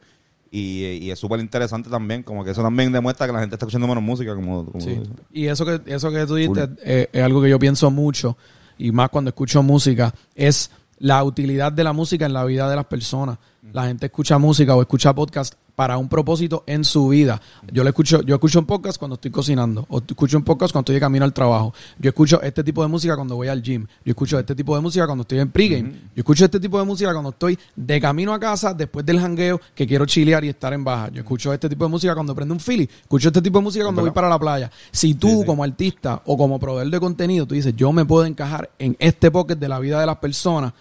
[0.48, 3.66] Y, y es súper interesante también, como que eso también demuestra que la gente está
[3.66, 5.02] escuchando menos música, como, como Sí.
[5.32, 8.36] Y eso que, eso que tú dijiste eh, es algo que yo pienso mucho,
[8.78, 12.76] y más cuando escucho música, es la utilidad de la música en la vida de
[12.76, 13.38] las personas.
[13.72, 17.40] La gente escucha música o escucha podcast para un propósito en su vida.
[17.70, 20.84] Yo le escucho, yo escucho un podcast cuando estoy cocinando, o escucho un podcast cuando
[20.84, 21.74] estoy de camino al trabajo.
[21.98, 23.86] Yo escucho este tipo de música cuando voy al gym.
[24.04, 25.90] Yo escucho este tipo de música cuando estoy en pregame.
[25.92, 29.60] Yo escucho este tipo de música cuando estoy de camino a casa después del jangueo
[29.74, 31.10] que quiero chilear y estar en baja.
[31.10, 32.88] Yo escucho este tipo de música cuando prendo un Philly.
[33.02, 34.70] Escucho este tipo de música cuando voy para la playa.
[34.90, 38.70] Si tú como artista o como proveedor de contenido, tú dices, yo me puedo encajar
[38.78, 40.72] en este pocket de la vida de las personas,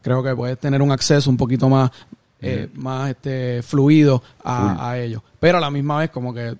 [0.00, 1.90] creo que puedes tener un acceso un poquito más,
[2.42, 5.22] eh, más este, fluido a, a ello.
[5.38, 6.56] Pero a la misma vez, como que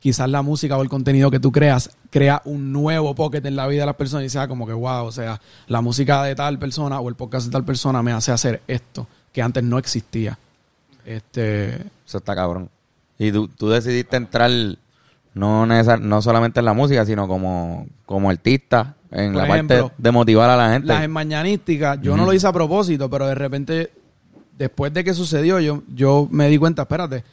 [0.00, 3.66] quizás la música o el contenido que tú creas crea un nuevo pocket en la
[3.68, 6.58] vida de las personas y sea como que, wow, o sea, la música de tal
[6.58, 10.38] persona o el podcast de tal persona me hace hacer esto que antes no existía.
[11.06, 11.74] Este,
[12.06, 12.68] Eso está cabrón.
[13.18, 14.50] Y tú, tú decidiste entrar
[15.34, 19.88] no necesar- no solamente en la música, sino como, como artista, en Por la ejemplo,
[19.88, 20.88] parte de motivar a la gente.
[20.88, 23.90] las mañanísticas, yo no lo hice a propósito, pero de repente,
[24.62, 27.24] después de que sucedió, yo, yo me di cuenta, espérate,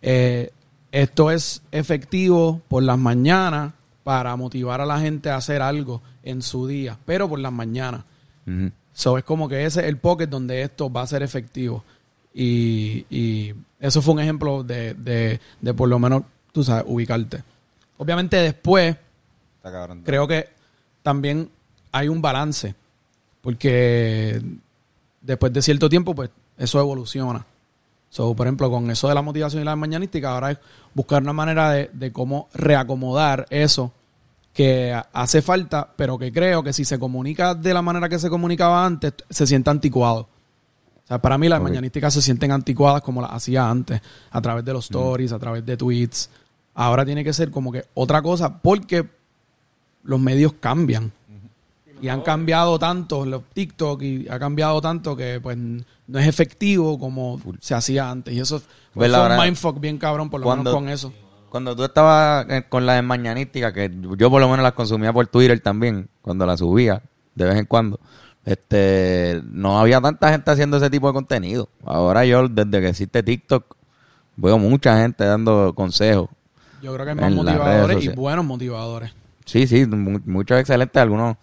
[0.00, 0.50] eh,
[0.90, 6.40] esto es efectivo por las mañanas para motivar a la gente a hacer algo en
[6.40, 8.04] su día, pero por las mañanas.
[8.46, 8.70] Ujú.
[8.94, 11.84] So, es como que ese es el pocket donde esto va a ser efectivo.
[12.32, 17.42] Y, y eso fue un ejemplo de, de, de por lo menos, tú sabes, ubicarte.
[17.98, 18.96] Obviamente después
[20.04, 20.48] creo que
[21.02, 21.50] también
[21.90, 22.74] hay un balance.
[23.42, 24.40] Porque
[25.20, 27.44] después de cierto tiempo, pues eso evoluciona.
[28.10, 30.58] So, por ejemplo, con eso de la motivación y la mañanística, ahora es
[30.94, 33.92] buscar una manera de, de cómo reacomodar eso
[34.52, 38.18] que ha- hace falta, pero que creo que si se comunica de la manera que
[38.18, 40.28] se comunicaba antes, se siente anticuado.
[41.04, 44.64] O sea, para mí las mañanísticas se sienten anticuadas como las hacía antes, a través
[44.64, 46.28] de los stories, a través de tweets.
[46.74, 49.08] Ahora tiene que ser como que otra cosa, porque
[50.04, 51.12] los medios cambian.
[52.02, 55.56] Y han cambiado tanto los TikTok y ha cambiado tanto que pues
[56.06, 58.34] no es efectivo como se hacía antes.
[58.34, 58.60] Y eso
[58.92, 59.38] fue ¿Verdad?
[59.38, 61.12] un mindfuck bien cabrón, por lo cuando- menos con eso.
[61.48, 65.26] Cuando tú estabas eh, con las mañanísticas, que yo por lo menos las consumía por
[65.26, 67.02] Twitter también, cuando las subía,
[67.34, 68.00] de vez en cuando,
[68.46, 71.68] este no había tanta gente haciendo ese tipo de contenido.
[71.84, 73.76] Ahora yo, desde que existe TikTok,
[74.36, 76.28] veo mucha gente dando consejos.
[76.82, 79.12] Yo creo que hay más motivadores y buenos motivadores.
[79.44, 81.36] Sí, sí, mu- muchos excelentes, algunos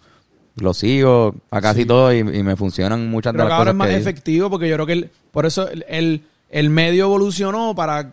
[0.56, 1.86] los sigo a casi Sí.
[1.86, 4.50] todos y, y me funcionan muchas Creo de que ahora cosas es más que efectivo
[4.50, 8.12] porque yo creo que el- por eso el, el, el medio evolucionó para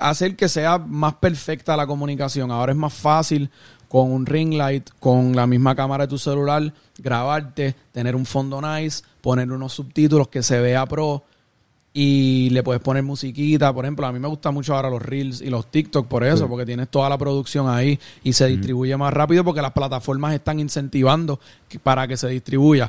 [0.00, 2.50] hacer que sea más perfecta la comunicación.
[2.50, 3.50] Ahora es más fácil
[3.88, 8.60] con un ring light, con la misma cámara de tu celular, grabarte, tener un fondo
[8.62, 11.24] nice, poner unos subtítulos que se vea pro
[11.92, 13.72] y le puedes poner musiquita.
[13.72, 16.48] Por ejemplo, a mí me gusta mucho ahora los reels y los TikTok por eso,
[16.48, 20.60] porque tienes toda la producción ahí y se distribuye más rápido porque las plataformas están
[20.60, 22.88] incentivando que- para que se distribuya.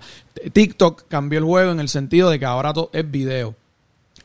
[0.53, 3.55] TikTok cambió el juego en el sentido de que ahora todo es video.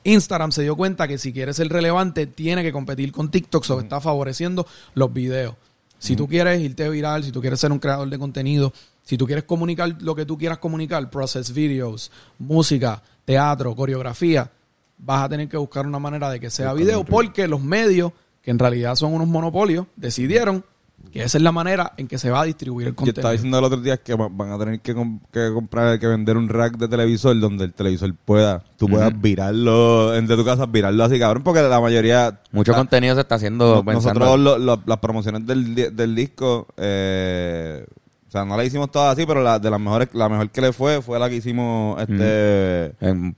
[0.05, 3.81] Instagram se dio cuenta que si quiere ser relevante tiene que competir con TikTok, so
[3.81, 5.55] está favoreciendo los videos.
[5.99, 9.27] Si tú quieres irte viral, si tú quieres ser un creador de contenido, si tú
[9.27, 14.51] quieres comunicar lo que tú quieras comunicar, process videos, música, teatro, coreografía,
[14.99, 18.51] vas a tener que buscar una manera de que sea video porque los medios, que
[18.51, 20.65] en realidad son unos monopolios, decidieron
[21.13, 23.21] que esa es la manera en que se va a distribuir el Yo contenido.
[23.21, 26.07] estaba diciendo el otro día que va- van a tener que, com- que comprar, que
[26.07, 30.45] vender un rack de televisor donde el televisor pueda, tú puedas virarlo, en- de tu
[30.45, 32.41] casa, virarlo así, cabrón, porque la mayoría...
[32.51, 34.21] Mucho contenido se está haciendo no- pensando.
[34.21, 37.87] Nosotros lo- lo- las promociones del, del disco, eh,
[38.29, 40.61] o sea, no la hicimos todas así, pero la de las mejores, la mejor que
[40.61, 43.37] le fue fue la que hicimos este en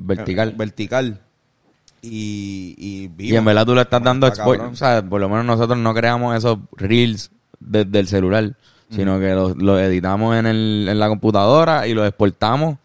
[0.00, 0.50] vertical.
[0.50, 1.20] eh, vertical.
[2.02, 4.26] Y, y, Y en verdad tú le estás dando.
[4.26, 8.56] O sea, por lo menos nosotros no creamos esos reels desde el celular,
[8.90, 12.78] sino que los, los editamos en, el, en la computadora y los exportamos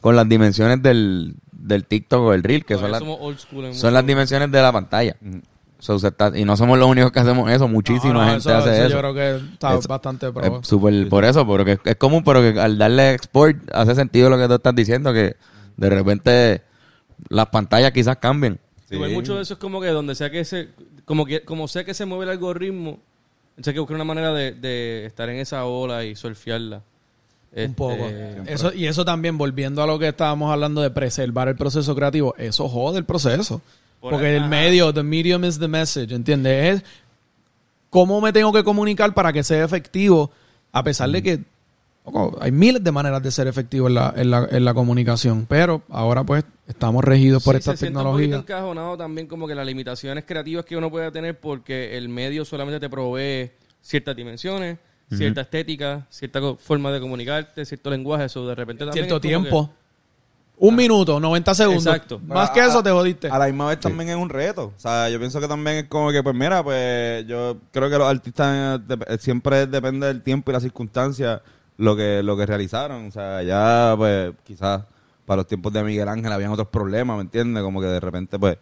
[0.00, 3.02] con las dimensiones del, del TikTok o el reel, que son, las
[3.76, 5.16] son las dimensiones de la pantalla.
[5.82, 8.52] So, se está- y no somos los únicos que hacemos eso, muchísima No, no, gente
[8.52, 8.88] hace eso.
[8.90, 10.60] Yo creo que está Es- bastante pro.
[10.60, 14.30] Es súper por eso, porque es, es común, pero que al darle export hace sentido
[14.30, 15.34] lo que tú estás diciendo, que
[15.76, 16.62] de repente
[17.30, 18.60] las pantallas quizás cambien.
[18.88, 18.94] Sí.
[18.94, 20.68] Igual mucho de eso es como que donde sea que se,
[21.04, 23.00] como que, como sea que se mueve el algoritmo,
[23.66, 26.76] hay que buscar una manera de, de estar en esa ola y surfearla.
[26.76, 28.06] Un Este, poco.
[28.46, 32.36] Eso, y eso también, volviendo a lo que estábamos hablando de preservar el proceso creativo,
[32.38, 33.60] eso jode el proceso.
[34.02, 36.74] Por Porque el medio, the medium is the message, ¿entiendes?
[36.74, 36.84] Es
[37.88, 40.32] cómo me tengo que comunicar para que sea efectivo,
[40.72, 41.44] a pesar de que
[42.04, 45.46] loco, hay miles de maneras de ser efectivo en la, en la, en la comunicación.
[45.48, 48.40] Pero ahora pues estamos regidos por Sí, estas se siente un poquito tecnologías.
[48.40, 52.80] encajonado también como que las limitaciones creativas que uno puede tener porque el medio solamente
[52.80, 54.78] te provee ciertas dimensiones,
[55.10, 59.42] cierta estética, cierta forma de comunicarte, cierto lenguaje, eso de repente también Cierto es como
[59.44, 59.74] tiempo.
[60.64, 61.86] Un minuto, 90 segundos.
[61.86, 62.20] Exacto.
[62.24, 63.28] Más que eso te jodiste.
[63.28, 64.66] A la misma vez también es un reto.
[64.76, 67.98] O sea, yo pienso que también es como que, pues mira, pues yo creo que
[67.98, 71.40] los artistas eh, siempre depende del tiempo y las circunstancias
[71.78, 73.06] lo que, lo que realizaron.
[73.08, 74.82] O sea, ya pues quizás
[75.26, 77.60] para los tiempos de Miguel Ángel habían otros problemas, ¿me entiendes?
[77.64, 78.56] Como que de repente pues...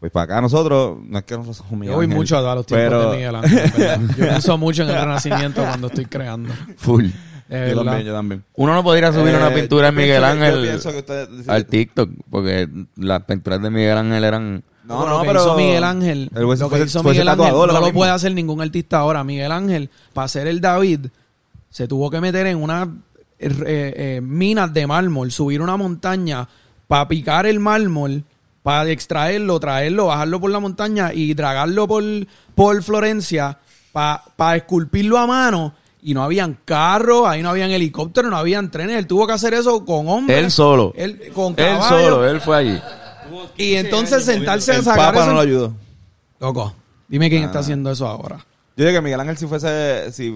[0.00, 2.54] Pues para acá nosotros, no es que nosotros somos Miguel Yo voy Ángel, mucho a
[2.54, 3.58] los tiempos pero- de Miguel Ángel.
[3.58, 4.00] en verdad.
[4.18, 6.52] Yo pienso mucho en el renacimiento cuando estoy creando.
[6.76, 7.06] Full.
[7.48, 7.84] Yo verdad.
[7.84, 8.44] también, yo también.
[8.54, 11.04] Uno no podría subir Eh, una pintura yo de Miguel pienso Ángel
[11.46, 14.64] Yo al TikTok, porque las pinturas de Miguel Ángel eran...
[14.84, 15.40] No, lo no, que pero...
[15.40, 17.92] hizo Miguel Ángel, El lo que hizo fue Miguel Ángel no lo mismo.
[17.92, 19.24] puede hacer ningún artista ahora.
[19.24, 21.06] Miguel Ángel, para ser el David,
[21.70, 22.88] se tuvo que meter en unas
[23.38, 26.48] eh, eh, minas de mármol, subir una montaña
[26.86, 28.24] para picar el mármol,
[28.62, 32.02] para extraerlo, traerlo, bajarlo por la montaña y dragarlo por,
[32.54, 33.58] por Florencia,
[33.92, 35.74] para esculpirlo a mano.
[36.08, 38.96] Y no habían carros, ahí no habían helicópteros, no habían trenes.
[38.96, 40.38] Él tuvo que hacer eso con hombres.
[40.38, 40.92] Él solo.
[40.96, 42.80] Él, con Él solo, él fue allí.
[43.56, 45.26] Y entonces sentarse a El sacar Papa eso.
[45.30, 45.72] no lo ayudó.
[46.38, 46.72] Loco,
[47.08, 47.28] dime Ah.
[47.30, 48.36] quién está haciendo eso ahora.
[48.76, 50.32] Yo digo que Miguel Ángel si fuese, si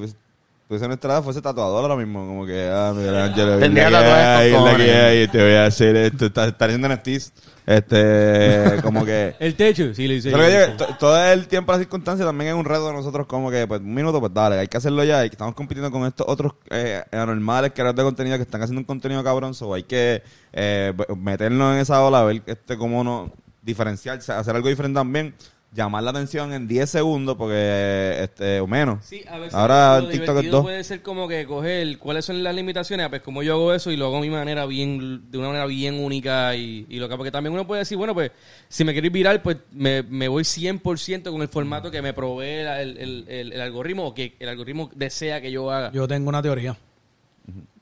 [0.71, 4.63] fuese nuestra edad, fuese tatuador ahora mismo, como que, ah, Miguel Ángel, Tendría tatuajes con
[4.63, 4.91] cojones.
[4.95, 7.33] hay, te voy a hacer esto, está, está haciendo NFTs,
[7.67, 10.31] este, como que, El techo, sí, lo hice.
[10.31, 13.51] Pero que to- todo el tiempo, las circunstancias también es un reto de nosotros como
[13.51, 15.25] que, pues, un minuto, pues dale, hay que hacerlo ya.
[15.25, 18.85] Y estamos compitiendo con estos otros eh, anormales creadores de contenido que están haciendo un
[18.85, 19.55] contenido cabrón.
[19.55, 24.69] So hay que eh, meternos en esa ola, ver este cómo no diferenciarse, hacer algo
[24.69, 25.35] diferente también.
[25.73, 29.05] Llamar la atención en 10 segundos, porque, este, o menos.
[29.05, 30.63] Sí, a veces Ahora lo el TikTok es divertido dos.
[30.65, 33.97] puede ser como que coger cuáles son las limitaciones, pues como yo hago eso y
[33.97, 37.17] lo hago a mi manera bien, de una manera bien única y, y lo que,
[37.17, 38.33] porque también uno puede decir, bueno, pues
[38.69, 42.13] si me quiero ir viral, pues me, me voy 100% con el formato que me
[42.15, 45.93] provee el, el- el- el algoritmo o que el algoritmo desea que yo haga.
[45.93, 46.77] Yo tengo una teoría.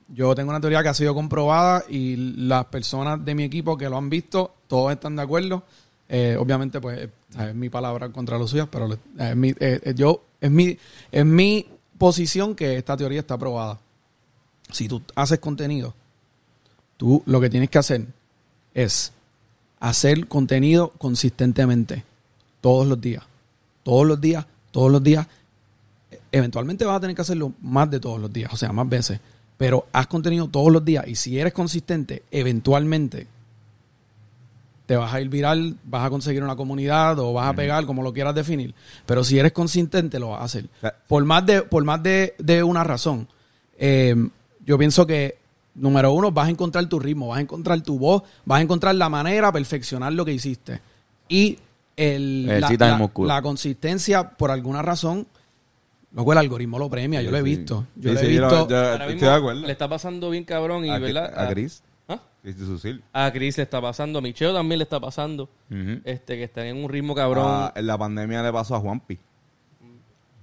[0.09, 3.89] Yo tengo una teoría que ha sido comprobada y las personas de mi equipo que
[3.89, 5.63] lo han visto, todos están de acuerdo.
[6.07, 10.23] Eh, obviamente, pues, es mi palabra contra los suyos, pero es mi, eh, eh, yo,
[10.41, 10.77] es mi,
[11.11, 13.79] es mi posición que esta teoría está aprobada.
[14.71, 15.93] Si tú haces contenido,
[16.97, 18.05] tú lo que tienes que hacer
[18.73, 19.11] es
[19.79, 22.03] hacer contenido consistentemente,
[22.61, 23.23] todos los días.
[23.83, 25.27] Todos los días, todos los días,
[26.31, 29.19] eventualmente vas a tener que hacerlo más de todos los días, o sea, más veces.
[29.57, 33.27] Pero haz contenido todos los días y si eres consistente, eventualmente
[34.89, 38.01] te vas a ir viral, vas a conseguir una comunidad o vas a pegar, como
[38.01, 38.73] lo quieras definir.
[39.05, 40.65] Pero si eres consistente, lo vas a hacer.
[41.07, 43.27] Por más de, por más de, de una razón.
[43.77, 44.15] Eh,
[44.65, 45.37] yo pienso que,
[45.75, 48.95] número uno, vas a encontrar tu ritmo, vas a encontrar tu voz, vas a encontrar
[48.95, 50.81] la manera, perfeccionar lo que hiciste.
[51.27, 51.59] Y
[51.95, 53.27] el, la, Ejercita el la- músculo.
[53.27, 55.27] la consistencia, por alguna razón,
[56.13, 57.85] luego el algoritmo lo premia, yo lo he visto.
[57.95, 58.67] Yo Sí, lo he visto.
[58.67, 59.61] yo Ahora estoy mismo de acuerdo.
[59.67, 61.31] Le está pasando bien cabrón y, A- ¿verdad?
[61.37, 61.83] a Chris.
[62.09, 62.19] ¿Ah?
[62.41, 63.03] Chris de Susil.
[63.13, 66.01] A Chris le está pasando, a Micheo también le está pasando, Ujú.
[66.03, 67.45] este que están en un ritmo cabrón.
[67.47, 69.17] Ah, en la pandemia le pasó a Juanpi.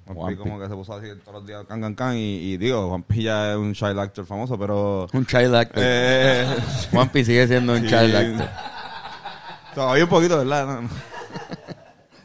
[0.06, 0.36] Juanpi Juanpi.
[0.36, 3.22] como que se puso así todos los días, can, can, can, y, y digo, Juanpi
[3.24, 5.08] ya es un child actor famoso, pero...
[5.12, 5.82] Un child actor.
[5.84, 6.46] Eh,
[6.92, 7.86] Juanpi sigue siendo un Sí.
[7.88, 8.48] child actor.
[9.74, 10.66] todavía un poquito, ¿verdad?
[10.66, 10.88] No, no.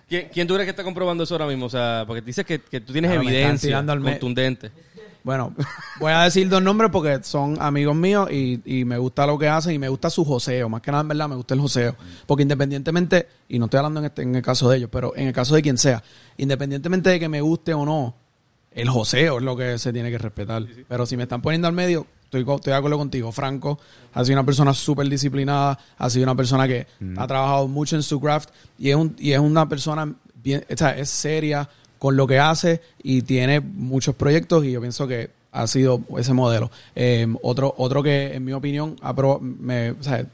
[0.08, 1.66] ¿Quién, quién tú crees que está comprobando eso ahora mismo?
[1.66, 4.12] O sea, porque dices que, que tú tienes Ah, me están evidencia tirando al me-
[4.12, 4.72] contundente.
[5.24, 5.54] Bueno,
[6.00, 9.48] voy a decir dos nombres porque son amigos míos y, y me gusta lo que
[9.48, 10.68] hacen y me gusta su joseo.
[10.68, 11.96] Más que nada, en verdad, me gusta el joseo.
[12.26, 15.28] Porque independientemente, y no estoy hablando en, este, en el caso de ellos, pero en
[15.28, 16.04] el caso de quien sea,
[16.38, 18.16] independientemente de que me guste o no,
[18.72, 20.66] el joseo es lo que se tiene que respetar.
[20.88, 23.32] Pero si me están poniendo al medio, estoy, estoy de acuerdo contigo.
[23.32, 23.80] Franco
[24.14, 28.04] ha sido una persona súper disciplinada, ha sido una persona que ha trabajado mucho en
[28.04, 28.50] su craft
[28.80, 31.70] y es, un, y es una persona bien, o sea, es seria
[32.02, 36.34] con lo que hace y tiene muchos proyectos y yo pienso que ha sido ese
[36.34, 36.72] modelo.
[36.96, 38.96] Eh, otro, otro que en mi opinión
[39.40, 40.26] me, o sea,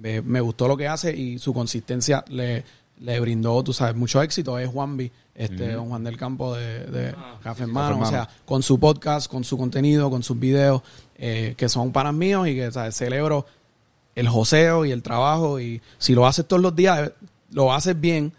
[0.00, 2.64] me, me gustó lo que hace y su consistencia le,
[2.98, 7.14] le brindó, tú sabes, mucho éxito es Juanvi, este don Juan del Campo de, de
[7.40, 10.82] Café en Mano, o sea, con su podcast, con su contenido, con sus videos,
[11.18, 12.96] eh, que son panas míos y que ¿sabes?
[12.96, 13.46] celebro
[14.16, 17.12] el joseo y el trabajo y si lo haces todos los días,
[17.52, 18.32] lo haces bien,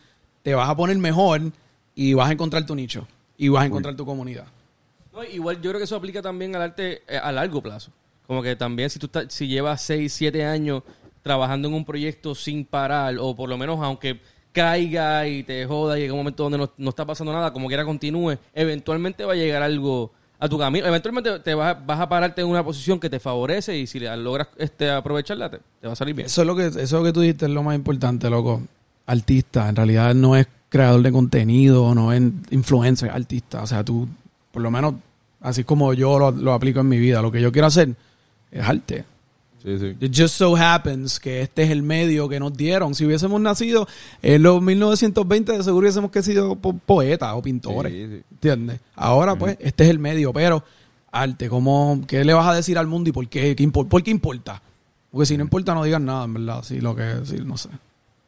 [0.44, 1.54] te vas a poner mejor
[1.98, 4.46] y vas a encontrar tu nicho y vas a encontrar tu comunidad.
[5.12, 7.92] No, igual yo creo que eso aplica también al arte eh, a largo plazo.
[8.28, 10.84] Como que también si tú estás, si llevas 6, 7 años
[11.24, 14.20] trabajando en un proyecto sin parar, o por lo menos aunque
[14.52, 17.68] caiga y te joda y llega un momento donde no, no está pasando nada, como
[17.68, 20.86] quiera continúe, eventualmente va a llegar algo a tu camino.
[20.86, 24.00] Eventualmente te vas, a- vas a pararte en una posición que te favorece y si
[24.00, 26.28] logras este, aprovecharla, te, te va a salir bien.
[26.28, 28.62] Eso es lo que, eso que tú dijiste es lo más importante, loco.
[29.06, 33.62] Artista, en realidad no es creador de contenido, no es influencer, artista.
[33.64, 34.08] O sea, tú,
[34.52, 34.96] por lo menos,
[35.42, 37.96] así como yo lo, lo aplico en mi vida, lo que yo quiero hacer
[38.52, 39.06] es arte.
[39.64, 39.96] Sí, sí.
[40.00, 42.96] It just so happens que este es el medio que nos dieron.
[42.96, 43.88] Si hubiésemos nacido
[44.22, 47.92] en los 1920, de seguro hubiésemos que sido po- poetas o pintores.
[47.92, 48.22] Sí.
[48.32, 48.80] ¿Entiendes?
[48.96, 50.64] Ahora, pues, este es el medio, pero
[51.12, 53.56] arte, ¿cómo, ¿qué le vas a decir al mundo y por qué?
[53.56, 54.62] ¿Qué impor- ¿Por qué importa?
[55.12, 56.64] Porque si no importa, no digan nada, en verdad.
[56.64, 57.70] Sí, lo que, sí, no sé.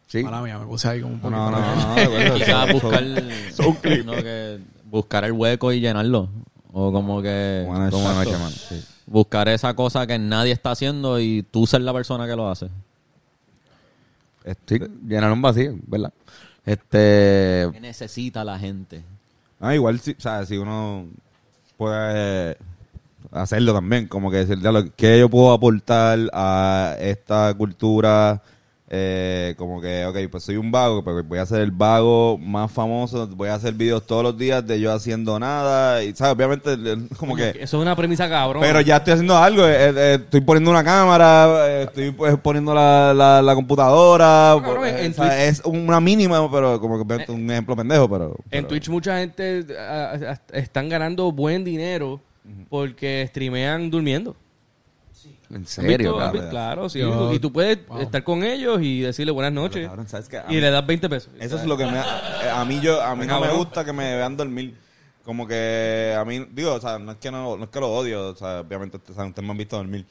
[0.09, 0.23] Sí.
[0.23, 1.39] Mala mía, me puse ahí como un poquito.
[1.39, 1.95] No, no, no.
[1.95, 6.29] no, Quizás buscar, no, que buscar el hueco y llenarlo.
[6.73, 8.49] O como que Buena Como Exacto.
[8.49, 8.83] Sí.
[9.05, 12.69] buscar esa cosa que nadie está haciendo y tú ser la persona que lo hace.
[14.65, 16.11] Sí, llenar un vacío, ¿verdad?
[16.65, 17.67] Este.
[17.71, 19.03] ¿Qué necesita la gente?
[19.59, 21.05] Ah, igual, si, o sea, si uno
[21.77, 22.57] puede
[23.31, 28.41] hacerlo también, como que decir, "Diablo, ¿qué yo puedo aportar a esta cultura?
[28.91, 32.71] Eh, como que, ok, pues soy un vago, pero voy a ser el vago más
[32.71, 36.33] famoso, voy a hacer videos todos los días de yo haciendo nada, y, ¿sabes?
[36.33, 36.75] Obviamente,
[37.19, 37.49] como que...
[37.49, 38.63] Eso es una premisa cabrón.
[38.63, 42.73] Pero ya estoy haciendo algo, eh, eh, estoy poniendo una cámara, eh, estoy pues, poniendo
[42.73, 46.79] la, la, la computadora, No, cabrón, pues, en o sea, Twitch- es una mínima, pero
[46.79, 48.35] como que un ejemplo pendejo, pero...
[48.49, 52.19] En Twitch mucha gente ah, ah, están ganando buen dinero
[52.69, 54.35] porque streamean durmiendo.
[55.51, 56.17] En ¿Has serio.
[56.49, 56.99] Claro, sí.
[56.99, 58.01] Yo- y tú puedes wow.
[58.01, 59.87] estar con ellos y decirle buenas noches.
[59.87, 60.37] Cabrón, ¿sabes qué?
[60.37, 61.31] A Y mí- le das 20 pesos.
[61.39, 61.97] Eso es lo que me...
[61.99, 64.75] eh, A mí, yo, a mí no me gusta que me vean dormir.
[65.25, 67.91] Como que a mí, digo, o sea, no es que no, no es que lo
[67.91, 70.05] odio, o sea, obviamente ustedes, saben, ustedes me han visto dormir.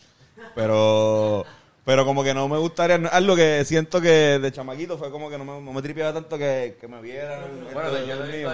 [0.54, 1.44] Pero,
[1.84, 5.28] pero como que no me gustaría, no- algo que siento que de chamaquito fue como
[5.30, 7.40] que no me, no me tripeaba tanto que, que me vieran.
[7.40, 8.52] dormido.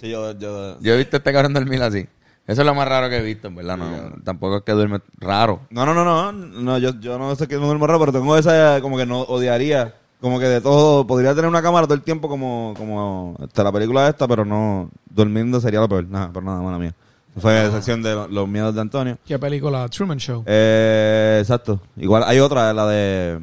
[0.00, 2.06] Sí, yo, yo, Yo he visto a este cabrón dormir así.
[2.48, 3.76] Eso es lo más raro que he visto, en verdad.
[3.76, 3.86] No,
[4.24, 5.60] tampoco es que duerme raro.
[5.70, 8.36] No, no, no, no, no yo, yo no sé que no duermo raro, pero tengo
[8.36, 12.02] esa como que no odiaría, como que de todo, podría tener una cámara todo el
[12.02, 16.44] tiempo como, como este, la película esta, pero no, durmiendo sería lo peor, nada, pero
[16.46, 16.94] nada, mala mía.
[17.36, 19.18] Fue la sección de lo- los miedos de Antonio.
[19.24, 19.86] ¿Qué película?
[19.90, 20.42] Truman Show.
[20.46, 23.40] Eh, exacto, igual hay otra, la de...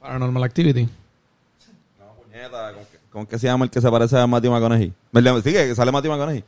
[0.00, 0.88] Paranormal Activity.
[2.22, 4.92] Puñeta, ¿cómo que- ¿Cómo es que se llama el que se parece a Matthew McConaughey?
[5.42, 6.44] Sí, que sale Matthew McConaughey.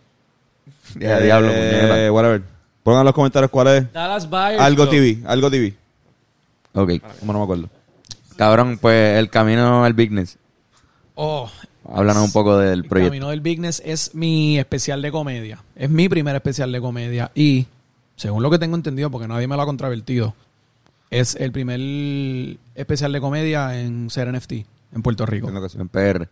[0.98, 2.42] Ya, diablo, Eh, whatever.
[2.82, 3.92] Pongan en los comentarios cuál es.
[3.92, 4.90] Dallas Buyers Algo Club.
[4.90, 5.74] TV, algo TV.
[6.74, 6.92] Ok.
[7.20, 7.70] Como no me acuerdo.
[8.36, 10.36] Cabrón, pues el camino al business.
[11.14, 11.48] Oh,
[11.90, 13.10] Háblanos un poco del El proyecto.
[13.10, 15.62] Camino del Business es mi especial de comedia.
[15.74, 17.30] Es mi primer especial de comedia.
[17.34, 17.66] Y,
[18.16, 20.34] según lo que tengo entendido, porque nadie me lo ha contravertido,
[21.10, 25.52] es el primer especial de comedia en ser NFT en Puerto Rico.
[25.52, 25.80] Que ser.
[25.80, 26.28] En PR.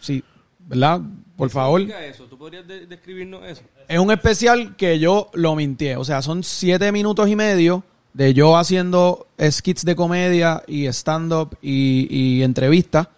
[0.00, 0.24] Sí,
[0.68, 1.00] ¿verdad?
[1.36, 1.80] Por favor.
[1.80, 2.24] ¿Qué significa eso?
[2.24, 3.62] ¿Tú podrías de- describirnos eso?
[3.88, 5.96] Es un especial que yo lo mintié.
[5.96, 11.56] O sea, son siete minutos y medio de yo haciendo skits de comedia y stand-up
[11.62, 13.08] y, y entrevistas.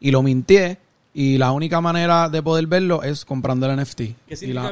[0.00, 0.78] Y lo mintié.
[1.14, 3.96] Y la única manera de poder verlo es comprando el NFT.
[4.28, 4.62] ¿Qué significa?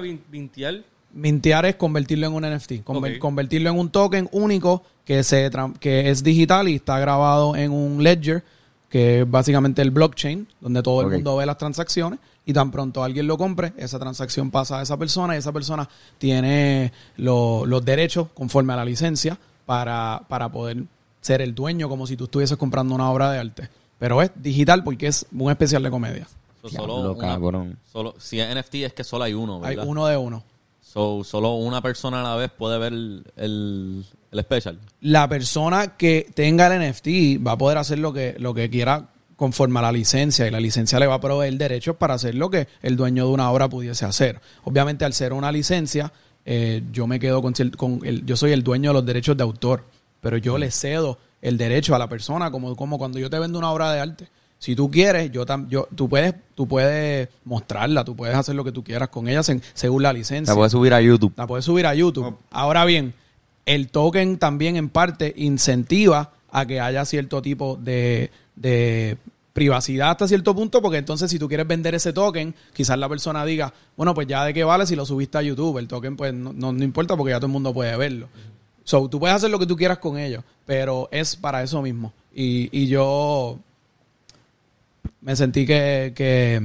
[1.13, 6.11] Mintear es convertirlo en un NFT, conver- convertirlo en un token único que se que
[6.11, 8.45] es digital y está grabado en un ledger,
[8.89, 13.03] que es básicamente el blockchain, donde todo el mundo ve las transacciones y tan pronto
[13.03, 17.85] alguien lo compre, esa transacción pasa a esa persona y esa persona tiene lo- los
[17.85, 20.85] derechos conforme a la licencia para, para poder
[21.21, 23.69] ser el dueño como si tú estuvieses comprando una obra de arte.
[23.99, 26.29] Pero es digital porque es un especial de comedia.
[26.63, 27.79] So, Diablo, solo una- cabrón.
[27.93, 30.45] solo, si es NFT es que solo hay uno, Hay uno de uno.
[30.87, 34.79] So, solo una persona a la vez puede ver el, el, el special.
[35.01, 39.09] la persona que tenga el NFT va a poder hacer lo que, lo que quiera
[39.35, 42.51] conforme a la licencia y la licencia le va a proveer derechos para hacer lo
[42.51, 44.41] que el dueño de una obra pudiese hacer.
[44.63, 46.13] Obviamente al ser una licencia,
[46.45, 49.43] eh, yo me quedo con, con el, yo soy el dueño de los derechos de
[49.43, 49.85] autor,
[50.21, 53.59] pero yo le cedo el derecho a la persona como, como cuando yo te vendo
[53.59, 54.29] una obra de arte.
[54.59, 58.65] Si tú quieres, yo, tam- yo tú puedes tú puedes mostrarla, tú puedes hacer lo
[58.65, 60.53] que tú quieras con ella sen- según la licencia.
[60.53, 61.33] Se puede subir a YouTube.
[61.37, 62.37] La puedes subir a YouTube.
[62.51, 63.13] Ahora bien,
[63.67, 69.19] el token también en parte incentiva a que haya cierto tipo de, de
[69.53, 73.45] privacidad hasta cierto punto, porque entonces si tú quieres vender ese token, quizás la persona
[73.45, 75.77] diga, bueno, pues ya de qué vale si lo subiste a YouTube.
[75.79, 78.29] El token pues no, no, no importa porque ya todo el mundo puede verlo.
[78.85, 82.13] So, tú puedes hacer lo que tú quieras con ello, pero es para eso mismo.
[82.35, 83.59] Y, y yo
[85.27, 86.63] me sentí que, que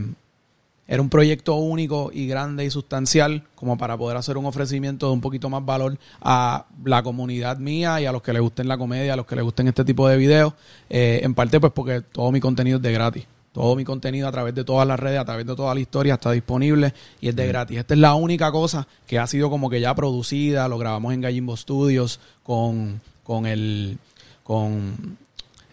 [0.88, 5.14] era un proyecto único y grande y sustancial como para poder hacer un ofrecimiento de
[5.14, 8.78] un poquito más valor a la comunidad mía y a los que les gusten la
[8.78, 10.53] comedia, a los que les gusten este tipo de videos.
[10.91, 13.26] Eh, en parte pues porque todo mi contenido es de gratis.
[13.51, 16.14] Todo mi contenido a través de todas las redes, a través de toda la historia
[16.14, 17.80] está disponible y es de gratis.
[17.80, 21.22] Esta es la única cosa que ha sido como que ya producida, lo grabamos en
[21.22, 23.97] Gallimbo Studios con, con el
[24.43, 25.18] con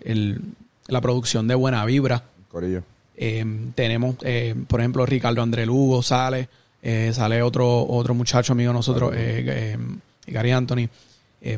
[0.01, 0.41] el,
[0.87, 2.25] la producción de Buena Vibra.
[2.49, 2.83] Corillo.
[3.17, 3.45] Eh,
[3.75, 6.49] tenemos, eh, por ejemplo, Ricardo André Lugo sale,
[6.83, 9.13] eh, sale otro otro muchacho amigo de nosotros,
[10.27, 10.89] Gary Anthony,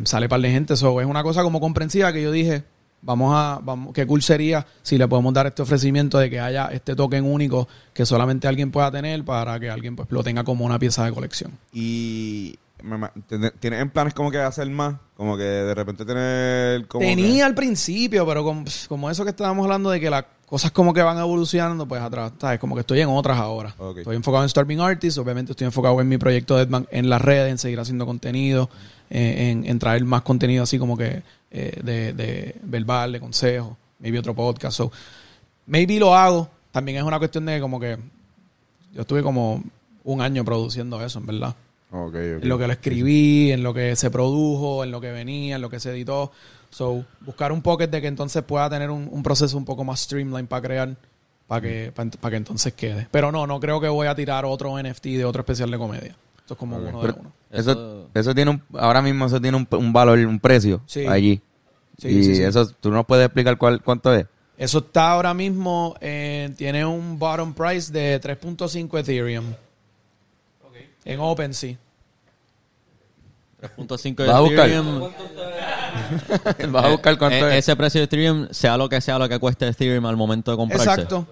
[0.05, 0.75] sale par de gente.
[0.75, 2.65] Eso es una cosa como comprensiva que yo dije,
[3.03, 6.67] vamos a, vamos, qué cool sería si le podemos dar este ofrecimiento de que haya
[6.67, 10.65] este token único que solamente alguien pueda tener para que alguien pues lo tenga como
[10.65, 11.59] una pieza de colección.
[11.73, 14.95] Y me ma- ¿tiene- ¿tienes en planes como que hacer más?
[15.17, 19.65] Como que de repente tener como Tenía al principio, pero como, como eso que estábamos
[19.65, 22.59] hablando de que las cosas como que van evolucionando, pues atrás, ¿sabes?
[22.59, 23.73] Como que estoy en otras ahora.
[23.97, 27.53] Estoy enfocado en Starving Artists, obviamente estoy enfocado en mi proyecto Deadman en las redes,
[27.53, 28.69] en seguir haciendo contenido,
[29.11, 31.23] eh, en, en traer más contenido así como que
[31.53, 34.77] eh, de, de verbal, de consejo, maybe otro podcast.
[34.77, 34.91] So,
[35.67, 36.51] maybe lo hago.
[36.73, 37.97] También es una cuestión de como que
[38.93, 39.63] yo estuve como
[40.03, 41.55] un año produciendo eso, en verdad.
[41.93, 45.63] En lo que lo escribí, en lo que se produjo, en lo que venía, en
[45.63, 46.31] lo que se editó.
[46.71, 50.01] So, buscar un pocket de que entonces pueda tener un, un proceso un poco más
[50.01, 50.97] streamline para crear,
[51.49, 53.09] para que, para, que entonces quede.
[53.11, 56.15] Pero no, no creo que voy a tirar otro NFT de otro especial de comedia.
[56.39, 57.33] Esto es como uno de uno.
[57.51, 61.07] eso, Eso- tiene un, ahora mismo eso tiene un, un valor, un precio Sí.
[61.07, 61.41] allí.
[61.99, 62.43] Sí, y sí, sí.
[62.43, 64.27] eso, ¿tú nos puedes explicar cuál, cuánto es?
[64.57, 69.45] Eso está ahora mismo, en- tiene un bottom price de 3.5 Ethereum.
[71.05, 71.77] En OpenSea.
[73.63, 74.55] 3.5 de.
[74.55, 75.11] Ethereum.
[76.73, 77.65] Vas a buscar cuánto Eh, es.
[77.65, 80.57] Ese precio de Ethereum, sea lo que sea lo que cueste Ethereum al momento de
[80.57, 80.89] comprarse.
[80.89, 81.27] Exacto.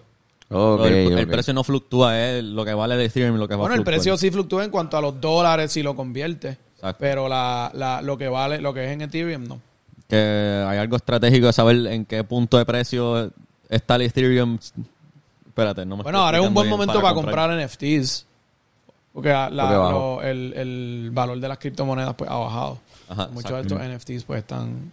[0.50, 3.74] El, precio no fluctúa, es lo que vale el Ethereum y lo que va Bueno,
[3.74, 6.56] a el precio sí fluctúa en cuanto a los dólares si lo convierte.
[6.76, 6.96] Exacto.
[7.00, 9.60] Pero la, la, lo que vale, lo que es en Ethereum, no.
[10.08, 13.30] Que hay algo estratégico de saber en qué punto de precio
[13.68, 14.58] está el Ethereum.
[15.46, 17.50] Espérate, no me Bueno, estoy ahora es un buen momento para, comprar.
[17.50, 18.27] NFTs.
[19.18, 19.90] Porque, la- Porque bajó.
[20.20, 22.78] lo- el, el valor de las criptomonedas pues ha bajado.
[23.08, 23.74] Ajá, Muchos exacto.
[23.78, 24.92] de estos NFTs pues están...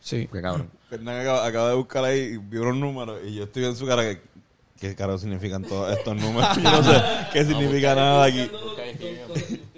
[0.00, 0.28] Sí.
[0.30, 0.68] Qué cabrón.
[0.90, 3.86] Fernán acaba, acaba de buscar ahí y vio unos números y yo estoy en su
[3.86, 4.20] cara que
[4.78, 6.54] ¿qué carajo significan todos estos números?
[6.62, 7.02] Yo no sé
[7.32, 8.40] qué significa nada aquí.
[8.40, 8.60] Estoy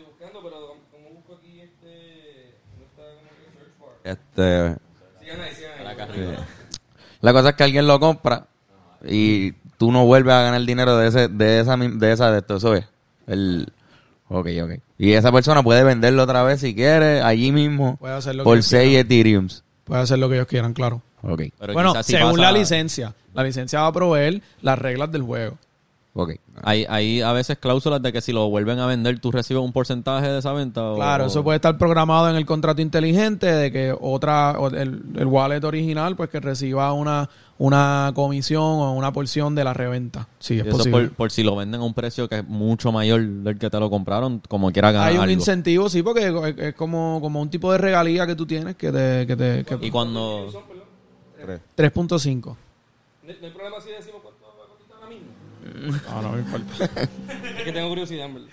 [0.08, 2.54] buscando, pero como busco aquí este.
[2.78, 3.90] No está como que search bar.
[4.02, 4.80] Este,
[5.20, 6.36] Sigan ahí, sigan ahí.
[7.20, 8.46] la cosa es que alguien lo compra
[9.06, 12.56] y tú no vuelves a ganar dinero de ese, de esa, de esa, de esto,
[12.56, 12.86] eso es.
[13.26, 13.72] El,
[14.28, 14.70] ok, ok.
[14.98, 18.44] Y esa persona puede venderlo otra vez si quiere, allí mismo, Puede hacer lo que
[18.44, 19.06] por ellos 6 quieran.
[19.06, 19.64] Ethereums.
[19.84, 21.02] Puede hacer lo que ellos quieran, claro.
[21.22, 23.14] Ok, Pero bueno, si según pasa- la licencia.
[23.32, 25.58] La licencia va a proveer las reglas del juego.
[26.14, 26.30] Ok.
[26.62, 29.72] Hay, hay a veces cláusulas de que si lo vuelven a vender, tú recibes un
[29.72, 30.82] porcentaje de esa venta.
[30.92, 35.02] o- Claro, eso puede estar programado en el contrato inteligente de que otra, o el,
[35.16, 40.28] el wallet original, pues que reciba una, una comisión o una porción de la reventa.
[40.38, 41.08] Sí, y es eso posible.
[41.08, 43.80] por, por si lo venden a un precio que es mucho mayor del que te
[43.80, 45.32] lo compraron, como quiera ganar Hay un algo.
[45.32, 48.92] incentivo, sí, porque es, es como, como un tipo de regalía que tú tienes que
[48.92, 49.26] te...
[49.26, 50.48] Que te que- Y cuando...
[51.76, 52.44] 3.5.
[52.46, 52.56] No,
[53.24, 55.28] no hay problema si decimos cuánto va a costar ahora mismo.
[55.74, 56.84] No, no me importa.
[57.58, 58.48] Es que tengo curiosidad, en verdad.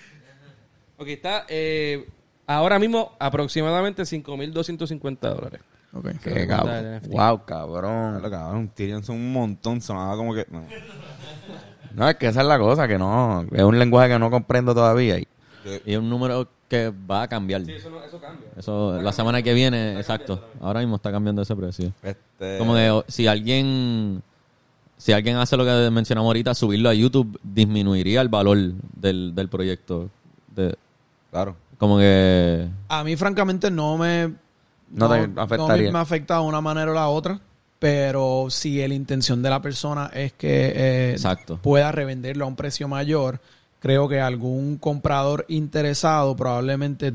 [0.97, 2.07] Ok, está eh,
[2.47, 5.61] ahora mismo aproximadamente 5.250 dólares.
[5.93, 6.07] Ok.
[6.23, 7.01] Qué cabrón.
[7.09, 8.19] Wow, cabrón.
[8.19, 10.45] Claro, cabrón, Tyrion son un montón, sonaba como que...
[10.49, 10.65] No.
[11.93, 14.73] No, es que esa es la cosa, que no, es un lenguaje que no comprendo
[14.73, 15.19] todavía.
[15.19, 15.27] Y,
[15.85, 17.69] Y es un número que va a cambiar.
[17.69, 18.47] Eso, no, eso cambia.
[18.55, 20.41] Eso, la semana que viene, exacto.
[20.61, 21.91] Ahora mismo está cambiando ese precio.
[22.01, 24.23] Este, Como que si alguien
[25.01, 28.55] si alguien hace lo que mencionamos ahorita, subirlo a YouTube disminuiría el valor
[28.95, 30.11] del, del proyecto.
[30.55, 30.75] De,
[31.31, 31.55] Claro.
[31.79, 34.31] como que A mí, francamente, no me...
[34.91, 35.85] No te afectaría.
[35.87, 37.39] me, me afecta de una manera o la otra.
[37.79, 41.57] Pero si la intención de la persona es que eh, Exacto.
[41.57, 43.39] pueda revenderlo a un precio mayor,
[43.79, 47.11] creo que algún comprador interesado probablemente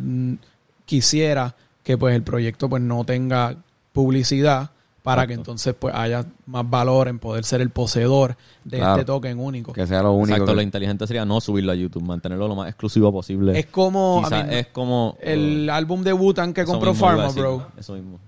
[0.86, 3.54] quisiera que pues el proyecto pues no tenga
[3.92, 4.70] publicidad
[5.06, 8.94] para que entonces pues haya más valor en poder ser el poseedor de Claro.
[8.94, 9.72] este token único.
[9.72, 10.30] que sea lo único.
[10.34, 13.56] exacto, que- lo inteligente sería no subirlo a YouTube, mantenerlo lo más exclusivo posible.
[13.56, 17.68] Es como es como el álbum de Wu-Tang que compró Pharma, bro.
[17.78, 18.18] Eso mismo.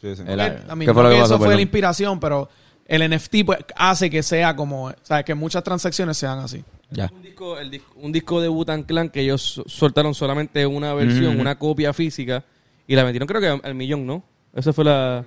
[0.00, 0.22] Sí, sí.
[0.26, 2.18] El- Que, I mean, ¿Qué fue no lo que que pasó, eso fue la inspiración,
[2.18, 2.48] pero
[2.86, 6.64] el NFT pues, hace que sea como, o sea, que muchas transacciones sean así.
[6.90, 7.10] Ya.
[7.14, 11.56] Un disco, el un disco de Wu-Tang Clan que ellos soltaron solamente una versión, una
[11.58, 12.42] copia física
[12.88, 14.22] y la vendieron creo que al millón, ¿no?
[14.52, 15.24] Esa fue la...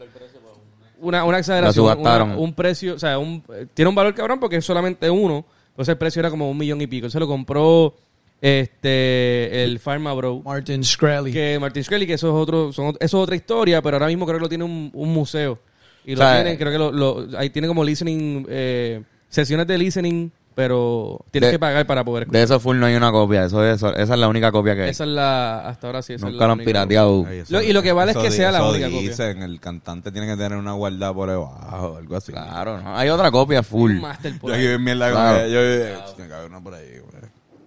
[1.04, 1.86] Una, una exageración.
[1.86, 2.30] La subastaron.
[2.32, 3.44] una- un precio, o sea, un,
[3.74, 6.82] tiene un valor cabrón porque es solamente uno, Entonces el precio era como un millón
[6.82, 7.10] y pico.
[7.10, 7.94] Se lo compró
[8.42, 10.42] este el Pharma Bro.
[10.44, 11.32] Martin Shkreli.
[11.32, 14.26] Que Martin Shkreli, que eso es otro, son, eso es otra historia, pero ahora mismo
[14.26, 15.58] creo que lo tiene un, un museo.
[16.06, 19.66] Y O lo sea, tienen, creo que lo, lo- ahí tiene como listening, eh, sesiones
[19.68, 23.12] de listening, pero tienes De- que pagar para poder De eso full no hay una
[23.12, 23.46] copia.
[23.46, 24.90] Eso, eso- esa es la única copia que hay.
[24.90, 27.26] Esa es la, hasta ahora sí, esa es Nunca la lo han pirateado.
[27.28, 29.02] Ay, Lo- y lo que vale es que di- sea la única copia.
[29.10, 32.32] dicen, el cantante tiene que tener una guardada por debajo, algo así.
[32.32, 32.96] Claro, ¿no?
[32.98, 33.92] Hay otra copia full.
[33.92, 34.68] Un máster por Yo ahí.
[34.68, 35.48] aquí Claro.
[35.48, 37.24] yo, tiene que haber una por ahí, güey.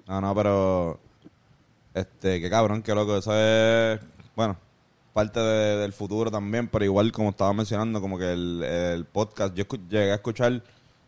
[0.09, 1.01] No, no, pero
[1.95, 3.99] este, qué cabrón, qué loco, eso es
[4.35, 4.57] bueno,
[5.13, 9.55] parte de- del futuro también, pero igual como estaba mencionando, como que el, el podcast,
[9.55, 10.63] yo escu- llegué a escuchar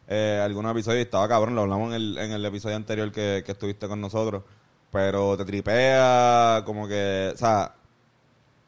[0.09, 3.43] eh, algunos episodios y estaba cabrón, lo hablamos en el, en el episodio anterior que,
[3.45, 4.43] que estuviste con nosotros,
[4.91, 7.75] pero te tripea, como que, o sea,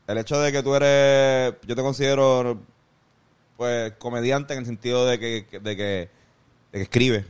[0.07, 2.61] el hecho de que tú eres, yo te considero
[3.57, 6.09] pues comediante en el sentido de que, de que,
[6.72, 7.24] de que escribe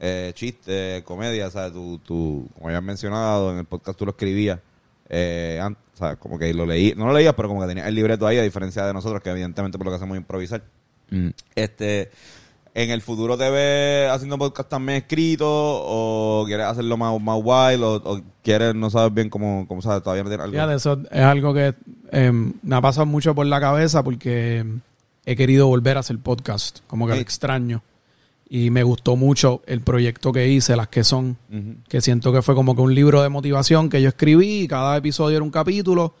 [0.00, 4.04] eh, chistes, comedia, o sea, tú, tú, como ya has mencionado, en el podcast tú
[4.04, 4.60] lo escribías,
[5.08, 7.86] eh, an- o sea, como que lo leí, no lo leías, pero como que tenías
[7.86, 10.62] el libreto ahí, a diferencia de nosotros, que evidentemente por lo que hacemos es improvisar.
[11.10, 11.28] Mm.
[11.54, 12.10] Este,
[12.78, 17.82] en el futuro te ves haciendo podcast también escrito, o quieres hacerlo más, más wild,
[17.82, 20.52] o, o quieres, no sabes bien cómo, cómo sabes, todavía no tienes algo.
[20.54, 21.74] Fíjate, eso es algo que
[22.12, 24.62] em, me ha pasado mucho por la cabeza porque
[25.24, 27.18] he querido volver a hacer podcast, como que Sí.
[27.18, 27.82] lo extraño.
[28.48, 31.38] Y me gustó mucho el proyecto que hice, las que son,
[31.88, 34.98] que siento que fue como que un libro de motivación que yo escribí y cada
[34.98, 36.14] episodio era un capítulo.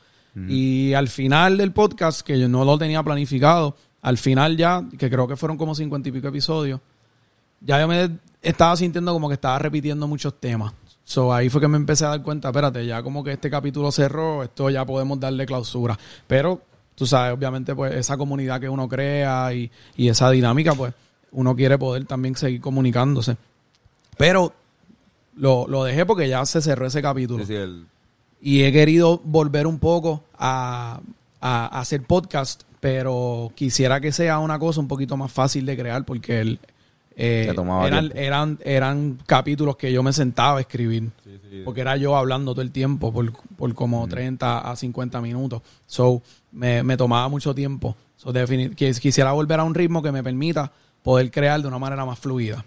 [0.48, 3.74] Y al final del podcast, que yo no lo tenía planificado,
[4.06, 6.80] al final ya, que creo que fueron como cincuenta y pico episodios,
[7.60, 8.08] ya yo me
[8.40, 10.72] estaba sintiendo como que estaba repitiendo muchos temas.
[11.02, 13.90] So ahí fue que me empecé a dar cuenta, espérate, ya como que este capítulo
[13.90, 15.98] cerró, esto ya podemos darle clausura.
[16.28, 16.60] Pero,
[16.94, 20.94] tú sabes, obviamente, pues esa comunidad que uno crea y, y esa dinámica, pues
[21.32, 23.36] uno quiere poder también seguir comunicándose.
[24.16, 24.52] Pero
[25.36, 27.86] lo, lo dejé porque ya se cerró ese capítulo el-
[28.40, 31.00] y he querido volver un poco a,
[31.40, 35.76] a- a hacer podcast, pero quisiera que sea una cosa un poquito más fácil de
[35.76, 36.60] crear porque el,
[37.18, 41.10] eh, eran, eran, eran capítulos que yo me sentaba a escribir.
[41.64, 45.62] Porque era yo hablando todo el tiempo por, por como 30 a 50 minutos.
[45.86, 46.20] So,
[46.52, 47.96] me, me tomaba mucho tiempo.
[48.16, 48.32] So,
[48.76, 50.70] quisiera volver a un ritmo que me permita
[51.02, 52.62] poder crear de una manera más fluida.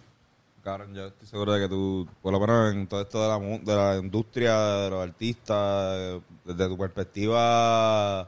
[0.64, 3.58] Cabrón, yo estoy seguro de que tú, por lo menos en todo esto de la,
[3.60, 8.28] de la industria, de los artistas, desde tu perspectiva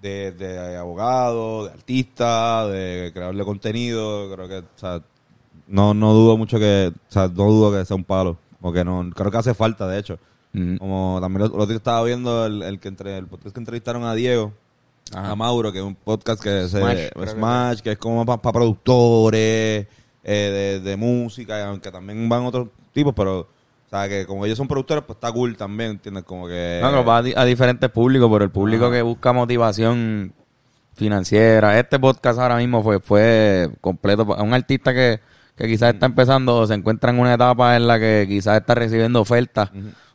[0.00, 5.02] de, de abogado, de artista, de creador de contenido, creo que, o sea,
[5.66, 9.08] no, no dudo mucho que, o sea, no dudo que sea un palo, porque no,
[9.14, 10.18] creo que hace falta, de hecho.
[10.52, 10.76] Mm.
[10.76, 14.04] Como también lo, lo que estaba viendo el, el que entre el podcast que entrevistaron
[14.04, 14.52] a Diego,
[15.14, 15.30] Ajá.
[15.30, 18.52] a Mauro, que es un podcast que se Smash, que Smash que es como para
[18.52, 19.86] productores
[20.24, 23.48] eh, de, de música, aunque también van otros tipos, pero
[23.92, 26.22] o sea que como ellos son productores, pues está cool también, ¿entiendes?
[26.24, 29.32] Como que No, pero va a, di- a diferentes públicos, pero el público que busca
[29.32, 30.32] motivación
[30.94, 31.78] financiera.
[31.78, 34.34] Este podcast ahora mismo fue, fue completo.
[34.34, 35.20] A un artista que,
[35.56, 38.74] que quizás está empezando o se encuentra en una etapa en la que quizás está
[38.74, 39.70] recibiendo ofertas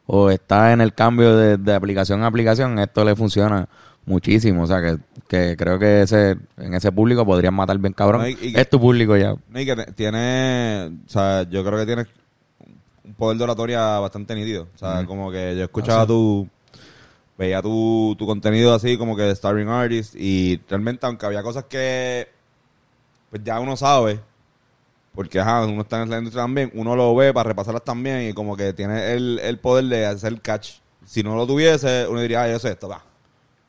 [0.05, 3.67] o está en el cambio de, de aplicación a aplicación, esto le funciona
[4.05, 4.63] muchísimo.
[4.63, 4.97] O sea, que,
[5.27, 8.21] que creo que ese en ese público podrían matar bien cabrón.
[8.21, 9.33] No, y- y que- es tu público ya.
[9.49, 12.05] No, y que tiene, o sea, yo creo que tiene
[13.17, 14.67] poder de oratoria bastante nítido.
[14.75, 16.47] O sea, como que yo escuchaba tu,
[17.37, 21.65] veía tu, tu contenido así como que de starring artist y realmente aunque había cosas
[21.65, 22.29] que
[23.29, 24.19] pues ya uno sabe,
[25.13, 28.33] porque ajá, uno está en la industria también, uno lo ve para repasarlas también y
[28.33, 30.79] como que tiene el, el poder de hacer catch.
[31.05, 33.03] Si no lo tuviese, uno diría, ah, yo sé esto, va.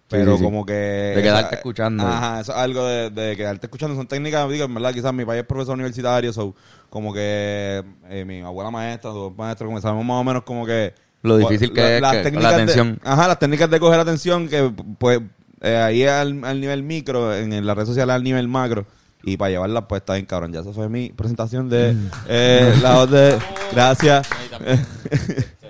[0.09, 0.45] Pero Sí, sí, sí.
[0.45, 0.73] como que...
[0.73, 2.07] De quedarte escuchando.
[2.07, 3.97] Ajá, eso es algo de, de quedarte escuchando.
[3.97, 6.55] Son técnicas, digo, en verdad, quizás mi país es profesor universitario, so,
[6.91, 10.95] como que eh, mi abuela maestra, tu maestro, como sabemos más o menos como que...
[11.23, 13.01] Lo difícil que es que- la de- atención.
[13.03, 15.21] ajá, las técnicas de coger atención, que pues
[15.61, 18.87] eh, ahí al, al nivel micro, en, en las redes sociales al nivel macro.
[19.25, 20.53] Y para llevarlas, pues está bien cabrón.
[20.53, 22.11] Ya esa fue mi presentación de Mm.
[22.29, 23.37] eh, la voz de...
[23.73, 24.29] Gracias.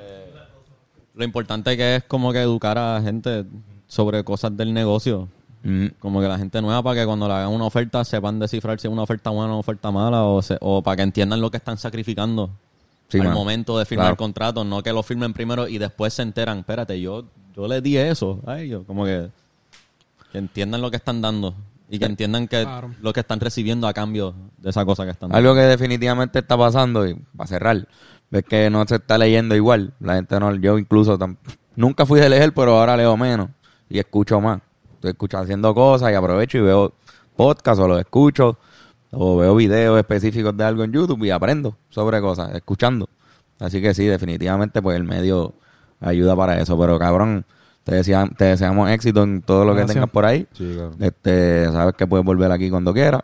[1.15, 3.47] Lo importante que es como que educar a gente
[3.97, 5.29] sobre cosas del negocio.
[5.65, 5.87] Mm.
[5.99, 8.87] Como que la gente nueva para que cuando le hagan una oferta sepan descifrar si
[8.87, 11.51] es una oferta buena o una oferta mala o, se- o para que entiendan lo
[11.51, 12.51] que están sacrificando
[13.09, 14.13] Sí, al momento de firmar Claro.
[14.15, 17.25] el contrato, no que lo firmen primero y después se enteran, espérate, yo
[17.57, 19.31] yo le di eso a ellos, como que
[20.33, 21.55] que entiendan lo que están dando
[21.89, 22.91] y que entiendan que Claro.
[23.01, 25.39] lo que están recibiendo a cambio de esa cosa que están dando.
[25.39, 27.87] Algo que definitivamente está pasando, y para cerrar,
[28.31, 29.95] ves que no se está leyendo igual.
[30.01, 31.37] La gente no, yo incluso tam-
[31.77, 33.51] nunca fui de leer, pero ahora leo menos
[33.89, 34.61] y escucho más.
[34.95, 36.93] Estoy escuchando haciendo cosas y aprovecho y veo
[37.37, 38.59] podcast o los escucho.
[39.13, 43.09] o veo videos específicos de algo en YouTube y aprendo sobre cosas, escuchando.
[43.59, 45.55] Así que sí, definitivamente pues el medio
[46.01, 46.79] ayuda para eso.
[46.79, 47.47] Pero cabrón,
[47.85, 50.47] te, desea- te deseamos éxito en todo lo que tengas por ahí.
[50.53, 50.93] Sí, claro.
[50.99, 53.23] Este, sabes que puedes volver aquí cuando quieras.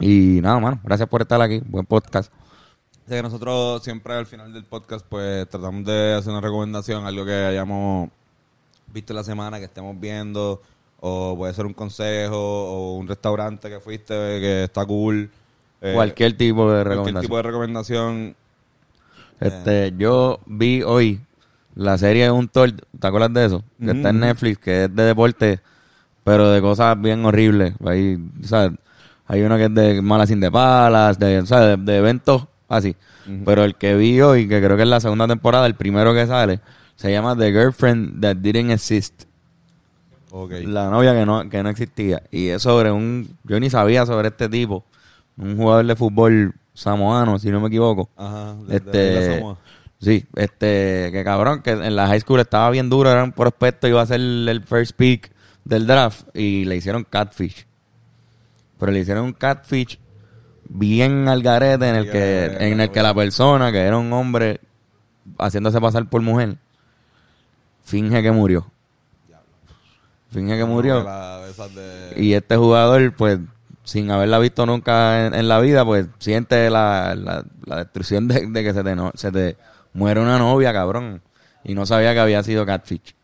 [0.00, 1.62] Y nada, mano, gracias por estar aquí.
[1.64, 2.32] Buen podcast.
[3.06, 7.24] Así que nosotros siempre al final del podcast pues tratamos de hacer una recomendación, algo
[7.24, 8.10] que hayamos
[8.92, 10.62] visto la semana, que estemos viendo,
[11.00, 15.30] o puede ser un consejo, o un restaurante que fuiste que está cool.
[15.80, 17.20] eh, Cualquier tipo de cualquier recomendación.
[17.20, 18.36] tipo de recomendación.
[19.40, 21.20] Este, yo vi hoy
[21.74, 23.64] la serie de un tour, ¿te acuerdas de eso?
[23.84, 24.24] Que está en Ujú.
[24.26, 25.60] Netflix, que es de deporte,
[26.24, 27.74] pero de cosas bien horribles.
[27.84, 28.78] Hay, ¿sabes?
[29.26, 31.78] Hay uno que es de malas sin de palas, de, ¿sabes?
[31.84, 32.96] de, de eventos así.
[33.44, 36.26] Pero el que vi hoy, que creo que es la segunda temporada, el primero que
[36.26, 36.60] sale,
[36.96, 39.24] se llama The Girlfriend That Didn't Exist.
[40.30, 40.52] Ok.
[40.64, 42.22] La novia que no, que no existía.
[42.30, 43.36] Y es sobre un...
[43.44, 44.84] Yo ni sabía sobre este tipo.
[45.36, 48.08] Un jugador de fútbol samoano, si no me equivoco.
[48.16, 48.54] Ajá.
[48.66, 49.58] de- Este, Samoa.
[50.00, 53.88] sí, este, que cabrón, que en la high school estaba bien duro, era un prospecto,
[53.88, 55.30] iba a ser el first pick
[55.64, 57.66] del draft y le hicieron catfish.
[58.78, 59.98] Pero le hicieron un catfish
[60.68, 64.60] bien al garete en el que, en el que la persona, que era un hombre
[65.38, 66.56] haciéndose pasar por mujer,
[67.84, 68.66] finge que murió.
[70.30, 71.04] Finge que murió.
[72.16, 73.38] Y este jugador, pues,
[73.84, 78.46] sin haberla visto nunca en, en la vida, pues siente la, la, la destrucción de,
[78.46, 79.56] de que se te, no- se te
[79.92, 81.20] muere una novia, cabrón.
[81.64, 83.14] Y no sabía que había sido catfish.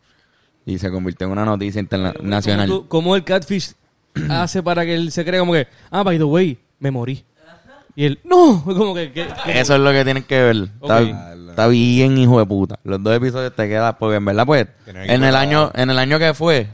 [0.67, 2.69] Y se convirtió en una noticia internacional.
[2.69, 3.73] ¿Cómo, tú- cómo el catfish
[4.29, 7.25] hace para que él se crea como que, ah, by the way, me morí?
[7.99, 9.11] Y él, no, como que...
[9.11, 10.57] que- que- Eso es lo que tienen que ver.
[10.81, 11.09] Está, Ok.
[11.51, 12.79] está bien, hijo de puta.
[12.85, 15.43] Los dos episodios te quedan, porque en verdad, pues, Tienen que en el cuidar.
[15.43, 16.69] año, en el año que fue,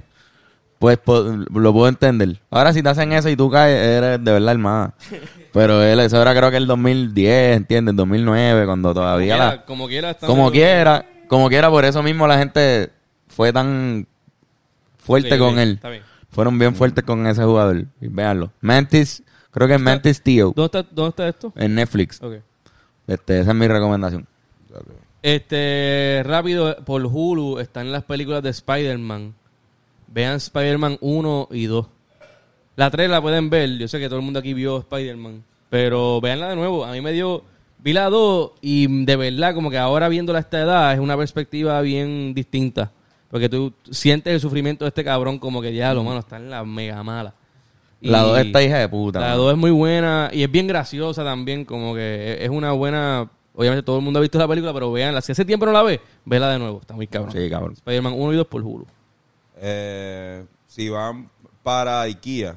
[0.79, 2.39] pues po- lo puedo entender.
[2.51, 4.95] Ahora si te hacen eso y tú caes, eres de verdad armada.
[5.55, 7.97] Pero él, eso era creo que el 2010, ¿entiendes?
[7.97, 9.64] 2009, cuando todavía quiera, la...
[9.64, 10.12] como quiera.
[10.14, 12.91] Como quiera, como quiera, por eso mismo la gente
[13.29, 14.07] fue tan
[14.99, 15.70] fuerte Sí, con sí, él.
[15.77, 16.03] está bien.
[16.29, 17.87] Fueron bien fuertes con ese jugador.
[18.01, 18.51] Y Véanlo.
[18.61, 19.22] Mantis,
[19.55, 21.53] creo que es Mantis Tío, ¿Dónde está, ¿Dónde está esto?
[21.57, 22.21] en Netflix.
[22.23, 22.35] Ok.
[23.07, 24.27] Este, esa es mi recomendación.
[25.23, 29.35] Este, rápido, por Hulu están las películas de Spider-Man.
[30.09, 31.87] Vean Spider-Man 1 y 2.
[32.77, 33.79] La 3 la pueden ver.
[33.79, 35.45] Yo sé que todo el mundo aquí vio Spider-Man.
[35.71, 36.85] Pero véanla de nuevo.
[36.85, 37.43] A mí me dio.
[37.79, 41.17] Vi la 2 y de verdad, como que ahora viéndola a esta edad, es una
[41.17, 42.91] perspectiva bien distinta.
[43.31, 46.51] Porque tú sientes el sufrimiento de este cabrón, como que ya, lo mano, está en
[46.51, 47.35] la mega mala.
[48.05, 49.21] La Y- 2 está hija de puta.
[49.21, 49.39] la mano.
[49.43, 53.31] 2 es muy buena y es bien graciosa también, como que es una buena...
[53.57, 55.21] Obviamente todo el mundo ha visto la película, pero veanla.
[55.21, 56.81] Si hace tiempo no la ve, vela de nuevo.
[56.81, 57.33] Está muy cabrón.
[57.33, 57.75] Sí, cabrón.
[57.75, 58.87] Spider-Man 1 y 2 por Hulu.
[59.61, 61.31] Eh, si van
[61.63, 62.57] para IKEA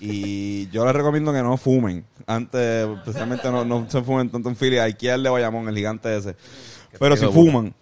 [0.00, 4.56] y yo les recomiendo que no fumen antes especialmente no, no se fumen tanto en
[4.56, 6.36] Philly IKEA el de Bayamón el gigante ese
[6.98, 7.74] pero si fuman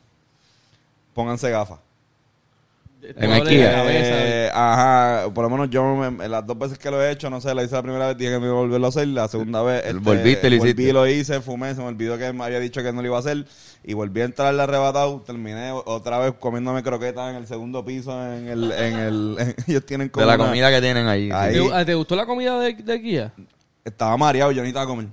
[1.14, 1.81] pónganse gafas
[3.17, 7.11] En cabeza, Eh, ajá, por lo menos yo me- las dos veces que lo he
[7.11, 8.89] hecho, no sé, la hice la primera vez, dije que me iba a volverlo a
[8.91, 12.33] hacer, la segunda vez este, Volviste lo volví lo hice, fumé, se me olvidó que
[12.33, 13.47] me había dicho que no lo iba a hacer
[13.85, 18.13] y volví a entrar al arrebatado, terminé otra vez comiéndome croquetas en el segundo piso,
[18.35, 21.31] en el, en el, en- ellos tienen como De la una- comida que tienen ahí.
[21.33, 21.55] Ahí.
[21.55, 23.33] ¿Te, ah, te gustó la comida de, de Kia?
[23.85, 25.07] Estaba mareado, yo necesitaba comer.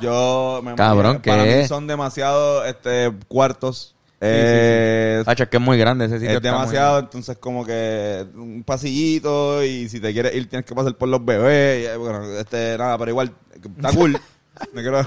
[0.00, 1.56] Yo me Cabrón, Para ¿qué?
[1.62, 3.95] mí son demasiado este, cuartos.
[4.20, 6.36] Eh, es que es muy grande ese sitio.
[6.36, 10.94] es demasiado, entonces como que un pasillito y si te quieres ir tienes que pasar
[10.94, 11.82] por los bebés.
[11.82, 14.12] y, eh, bueno, este, nada, pero igual, está cool.
[14.72, 15.06] Me quiero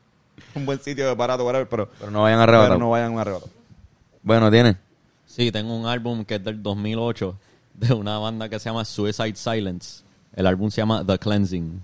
[0.54, 2.68] un buen sitio de barato, whatever, pero, Pero no vayan a arrebatar.
[2.70, 3.48] pero no vayan a un arrebato.
[4.22, 4.76] Bueno, tiene.
[5.24, 7.38] Sí, tengo un álbum que es del 2008
[7.74, 10.02] de una banda que se llama Suicide Silence.
[10.34, 11.80] El álbum se llama The Cleansing.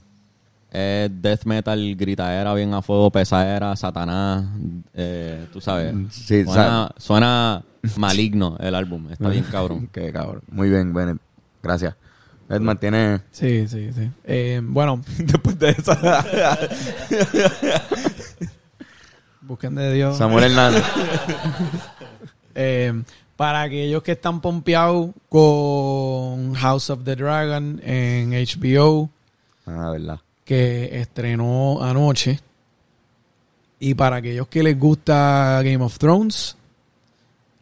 [0.79, 4.45] Es death metal, gritadera bien a fuego, pesadera, satanás,
[4.93, 5.95] eh, tú sabes.
[6.11, 7.65] Sí, suena, suena
[7.97, 9.89] maligno el álbum, está bien cabrón.
[9.93, 10.43] Qué cabrón.
[10.49, 11.17] Muy bien, Bennett.
[11.63, 11.95] Gracias.
[12.51, 13.23] Edman tiene...
[13.31, 14.11] Sí, sí, sí.
[14.25, 15.99] Eh, bueno, Después de esa...
[19.41, 20.19] busquen de Dios.
[20.19, 20.85] Samuel Hernández.
[22.55, 23.03] Eh,
[23.37, 29.09] para aquellos que están pompeados con House of the Dragon en HBO,
[29.65, 30.21] ah, verdad.
[30.47, 32.41] Que estrenó anoche.
[33.79, 36.57] Y para aquellos que les gusta Game of Thrones,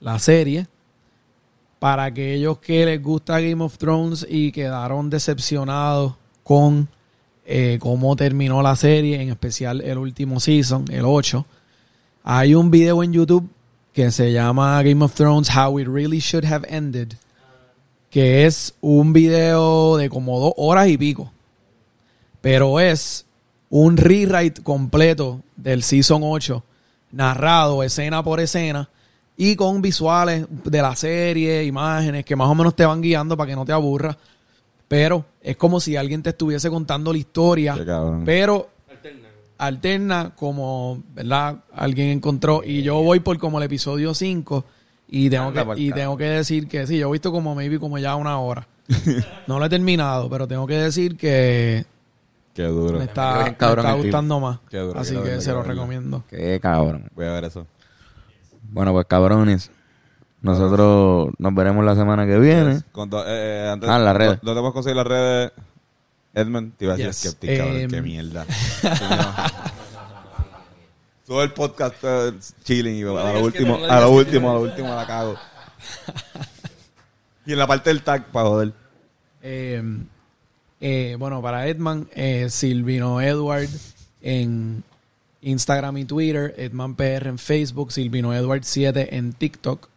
[0.01, 0.69] la serie.
[1.81, 6.15] Para aquellos que les gusta Game of Thrones y quedaron decepcionados
[6.45, 6.89] con
[7.47, 11.45] eh, cómo terminó la serie, en especial el último season, el 8.
[12.23, 13.49] Hay un video en YouTube
[13.93, 17.15] que se llama Game of Thrones How It Really Should Have Ended,
[18.11, 21.34] que es un video de como dos horas y pico
[22.45, 23.25] pero es
[23.71, 26.63] un rewrite completo del Season 8,
[27.13, 28.91] narrado escena por escena
[29.35, 33.49] y con visuales de la serie, imágenes que más o menos te van guiando para
[33.49, 34.19] que no te aburras.
[34.89, 37.79] Pero es como si alguien te estuviese contando la historia,
[38.27, 39.29] pero Alterna.
[39.57, 41.65] alterna como, ¿verdad?
[41.73, 44.67] Alguien encontró y yo voy por como el episodio 5
[45.09, 47.97] y tengo que y tengo que decir que sí, yo he visto como maybe como
[47.97, 48.69] ya una hora.
[49.47, 51.87] no lo he terminado, pero tengo que decir que
[52.55, 52.93] Qué duro.
[52.99, 54.59] me Qué está, bien me cabrón está gustando más.
[54.71, 56.25] Qué duro, Así qué que duro, se qué lo recomiendo.
[56.29, 57.11] Qué cabrón.
[57.15, 57.67] Voy a ver eso.
[58.71, 59.71] Bueno, pues cabrones.
[60.41, 62.83] Nosotros nos veremos la semana que viene.
[62.93, 64.39] Con do- eh, eh, antes, Ah, las redes.
[64.43, 65.53] ¿Dónde podemos conseguir las redes?
[66.35, 67.19] Edmund, te iba a decir Yes.
[67.21, 67.77] skeptic, cabrón.
[67.77, 68.47] Em, Qué mierda.
[71.27, 72.33] Todo el podcast eh,
[72.65, 75.37] chilling y a lo último, a lo último, a lo último la cago.
[77.47, 78.73] y en la parte del tag, para joder.
[79.41, 79.83] Eh,
[80.87, 83.71] eh, bueno, para Edman, eh, Silvino Edward
[84.21, 84.85] en
[85.41, 89.89] Instagram y Twitter, Edman PR en Facebook, Silvino Edward 7 en TikTok.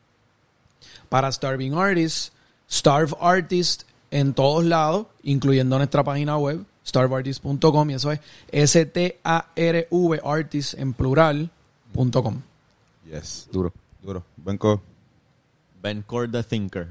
[1.10, 2.32] Para Starving Artists,
[2.72, 8.22] Starve Artist en todos lados, incluyendo nuestra página web, starveartist.com, y eso es
[8.54, 12.42] S-T-A-R-V Artist en plural.com.
[13.12, 13.50] Yes.
[13.52, 13.74] Duro.
[14.02, 14.24] Duro.
[14.38, 14.82] Benco,
[15.82, 16.88] Ben Core the Thinker.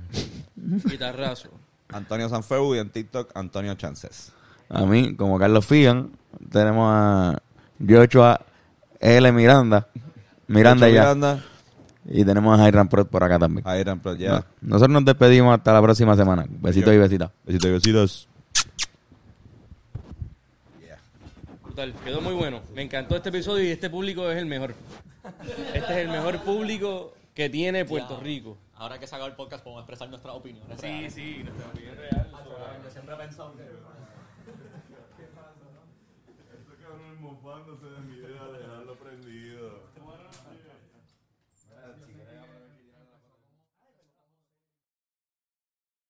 [0.84, 1.48] Guitarrazo.
[1.92, 4.32] Antonio Sanfeu y en TikTok, Antonio Chances.
[4.68, 6.10] A mí, como Carlos Figan,
[6.50, 7.38] tenemos a
[7.86, 8.40] Joshua
[9.00, 9.32] L.
[9.32, 9.88] Miranda.
[10.48, 11.02] Miranda ya.
[11.02, 11.44] Miranda,
[12.04, 13.64] Y tenemos a Jairan Prot por acá también.
[13.78, 14.44] Iron Pro, ya.
[14.60, 16.46] Nosotros nos despedimos hasta la próxima semana.
[16.48, 17.30] Besitos y besitas.
[17.44, 18.28] Besitos y besitos.
[21.62, 21.94] Brutal.
[22.04, 22.60] Quedó muy bueno.
[22.74, 24.74] Me encantó este episodio y este público es el mejor.
[25.74, 28.56] Este es el mejor público que tiene Puerto Rico.
[28.78, 30.78] Ahora que se acabó el podcast podemos expresar nuestras opiniones.
[30.80, 32.30] Sí, sí, nuestra opinión es real.
[32.84, 33.62] Yo siempre he pensado que...
[36.42, 38.65] Este cabrón mofándose de mi idea de.